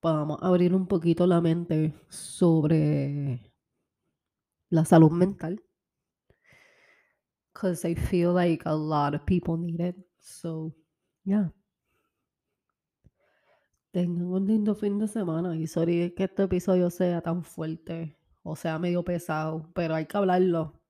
podamos 0.00 0.38
abrir 0.42 0.74
un 0.74 0.86
poquito 0.86 1.26
la 1.26 1.40
mente 1.40 1.94
sobre 2.08 3.50
la 4.70 4.84
salud 4.84 5.10
mental. 5.10 5.60
Because 7.52 7.84
I 7.84 7.94
feel 7.94 8.32
like 8.32 8.62
a 8.66 8.74
lot 8.74 9.14
of 9.14 9.24
people 9.24 9.56
need 9.56 9.80
it. 9.80 9.96
So, 10.18 10.74
yeah. 11.24 11.52
Tengan 13.92 14.26
un 14.26 14.46
lindo 14.46 14.74
fin 14.74 14.98
de 14.98 15.06
semana 15.06 15.56
y 15.56 15.68
sorry 15.68 16.12
que 16.16 16.24
este 16.24 16.42
episodio 16.42 16.90
sea 16.90 17.20
tan 17.20 17.44
fuerte 17.44 18.18
o 18.44 18.56
sea 18.56 18.78
medio 18.78 19.04
pesado, 19.04 19.68
pero 19.74 19.96
hay 19.96 20.06
que 20.06 20.16
hablarlo. 20.16 20.80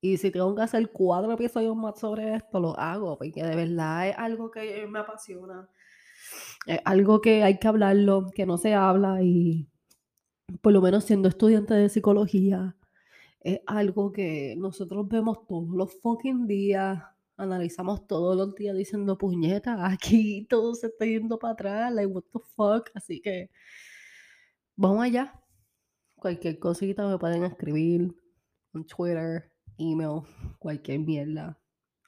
Y 0.00 0.18
si 0.18 0.30
tengo 0.30 0.54
que 0.54 0.62
hacer 0.62 0.92
cuatro 0.92 1.32
episodios 1.32 1.74
más 1.76 1.98
sobre 1.98 2.36
esto, 2.36 2.60
lo 2.60 2.78
hago, 2.78 3.18
porque 3.18 3.42
de 3.42 3.56
verdad 3.56 4.08
es 4.08 4.18
algo 4.18 4.50
que 4.52 4.86
me 4.86 5.00
apasiona. 5.00 5.68
Es 6.66 6.80
algo 6.84 7.20
que 7.20 7.42
hay 7.42 7.58
que 7.58 7.68
hablarlo, 7.68 8.30
que 8.34 8.46
no 8.46 8.58
se 8.58 8.74
habla 8.74 9.22
y 9.22 9.68
por 10.60 10.72
lo 10.72 10.80
menos 10.80 11.04
siendo 11.04 11.28
estudiante 11.28 11.74
de 11.74 11.88
psicología, 11.88 12.76
es 13.40 13.60
algo 13.66 14.12
que 14.12 14.54
nosotros 14.56 15.08
vemos 15.08 15.46
todos 15.46 15.68
los 15.70 15.94
fucking 16.00 16.46
días, 16.46 17.02
analizamos 17.36 18.06
todos 18.06 18.36
los 18.36 18.54
días 18.54 18.76
diciendo 18.76 19.18
puñeta, 19.18 19.86
aquí 19.86 20.46
todo 20.48 20.74
se 20.74 20.88
está 20.88 21.04
yendo 21.06 21.38
para 21.38 21.52
atrás, 21.54 21.92
like 21.92 22.06
what 22.06 22.24
the 22.32 22.40
fuck, 22.54 22.90
así 22.94 23.20
que 23.20 23.50
vamos 24.76 25.04
allá. 25.04 25.40
Cualquier 26.26 26.58
cosita 26.58 27.06
me 27.06 27.18
pueden 27.18 27.44
escribir 27.44 28.12
en 28.74 28.84
Twitter, 28.84 29.48
email, 29.78 30.22
cualquier 30.58 30.98
mierda. 30.98 31.56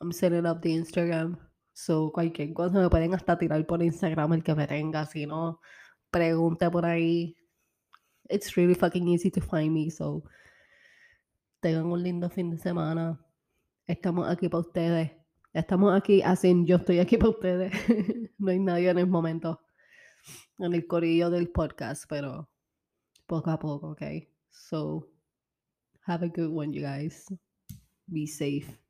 I'm 0.01 0.11
setting 0.11 0.45
up 0.45 0.61
the 0.61 0.71
Instagram. 0.71 1.39
So, 1.73 2.11
cualquier 2.11 2.53
cosa 2.53 2.81
me 2.81 2.91
pueden 2.91 3.15
hasta 3.15 3.39
tirar 3.39 3.65
por 3.65 3.81
Instagram 3.81 4.33
el 4.33 4.43
que 4.43 4.57
me 4.57 4.67
tenga. 4.67 5.07
Si 5.07 5.25
no, 5.25 5.61
pregunte 6.11 6.69
por 6.69 6.85
ahí. 6.85 7.37
It's 8.29 8.57
really 8.57 8.75
fucking 8.75 9.07
easy 9.07 9.31
to 9.31 9.41
find 9.41 9.73
me. 9.73 9.89
So, 9.89 10.25
tengan 11.61 11.87
un 11.87 12.03
lindo 12.03 12.29
fin 12.29 12.51
de 12.51 12.59
semana. 12.59 13.25
Estamos 13.87 14.29
aquí 14.29 14.49
para 14.49 14.63
ustedes. 14.63 15.13
Estamos 15.53 15.97
aquí, 15.97 16.23
así 16.23 16.53
yo 16.65 16.79
estoy 16.79 16.99
aquí 16.99 17.19
para 17.19 17.31
ustedes. 17.31 17.73
no 18.39 18.51
hay 18.51 18.59
nadie 18.59 18.91
en 18.91 18.99
el 18.99 19.07
momento 19.07 19.61
en 20.59 20.75
el 20.75 20.89
corillo 20.89 21.31
del 21.31 21.53
podcast, 21.53 22.07
pero 22.09 22.49
poco 23.29 23.51
a 23.51 23.59
poco, 23.59 23.91
okay? 23.91 24.29
So, 24.51 25.07
have 26.07 26.23
a 26.23 26.29
good 26.29 26.51
one, 26.51 26.73
you 26.73 26.81
guys. 26.83 27.29
Be 28.11 28.27
safe. 28.27 28.88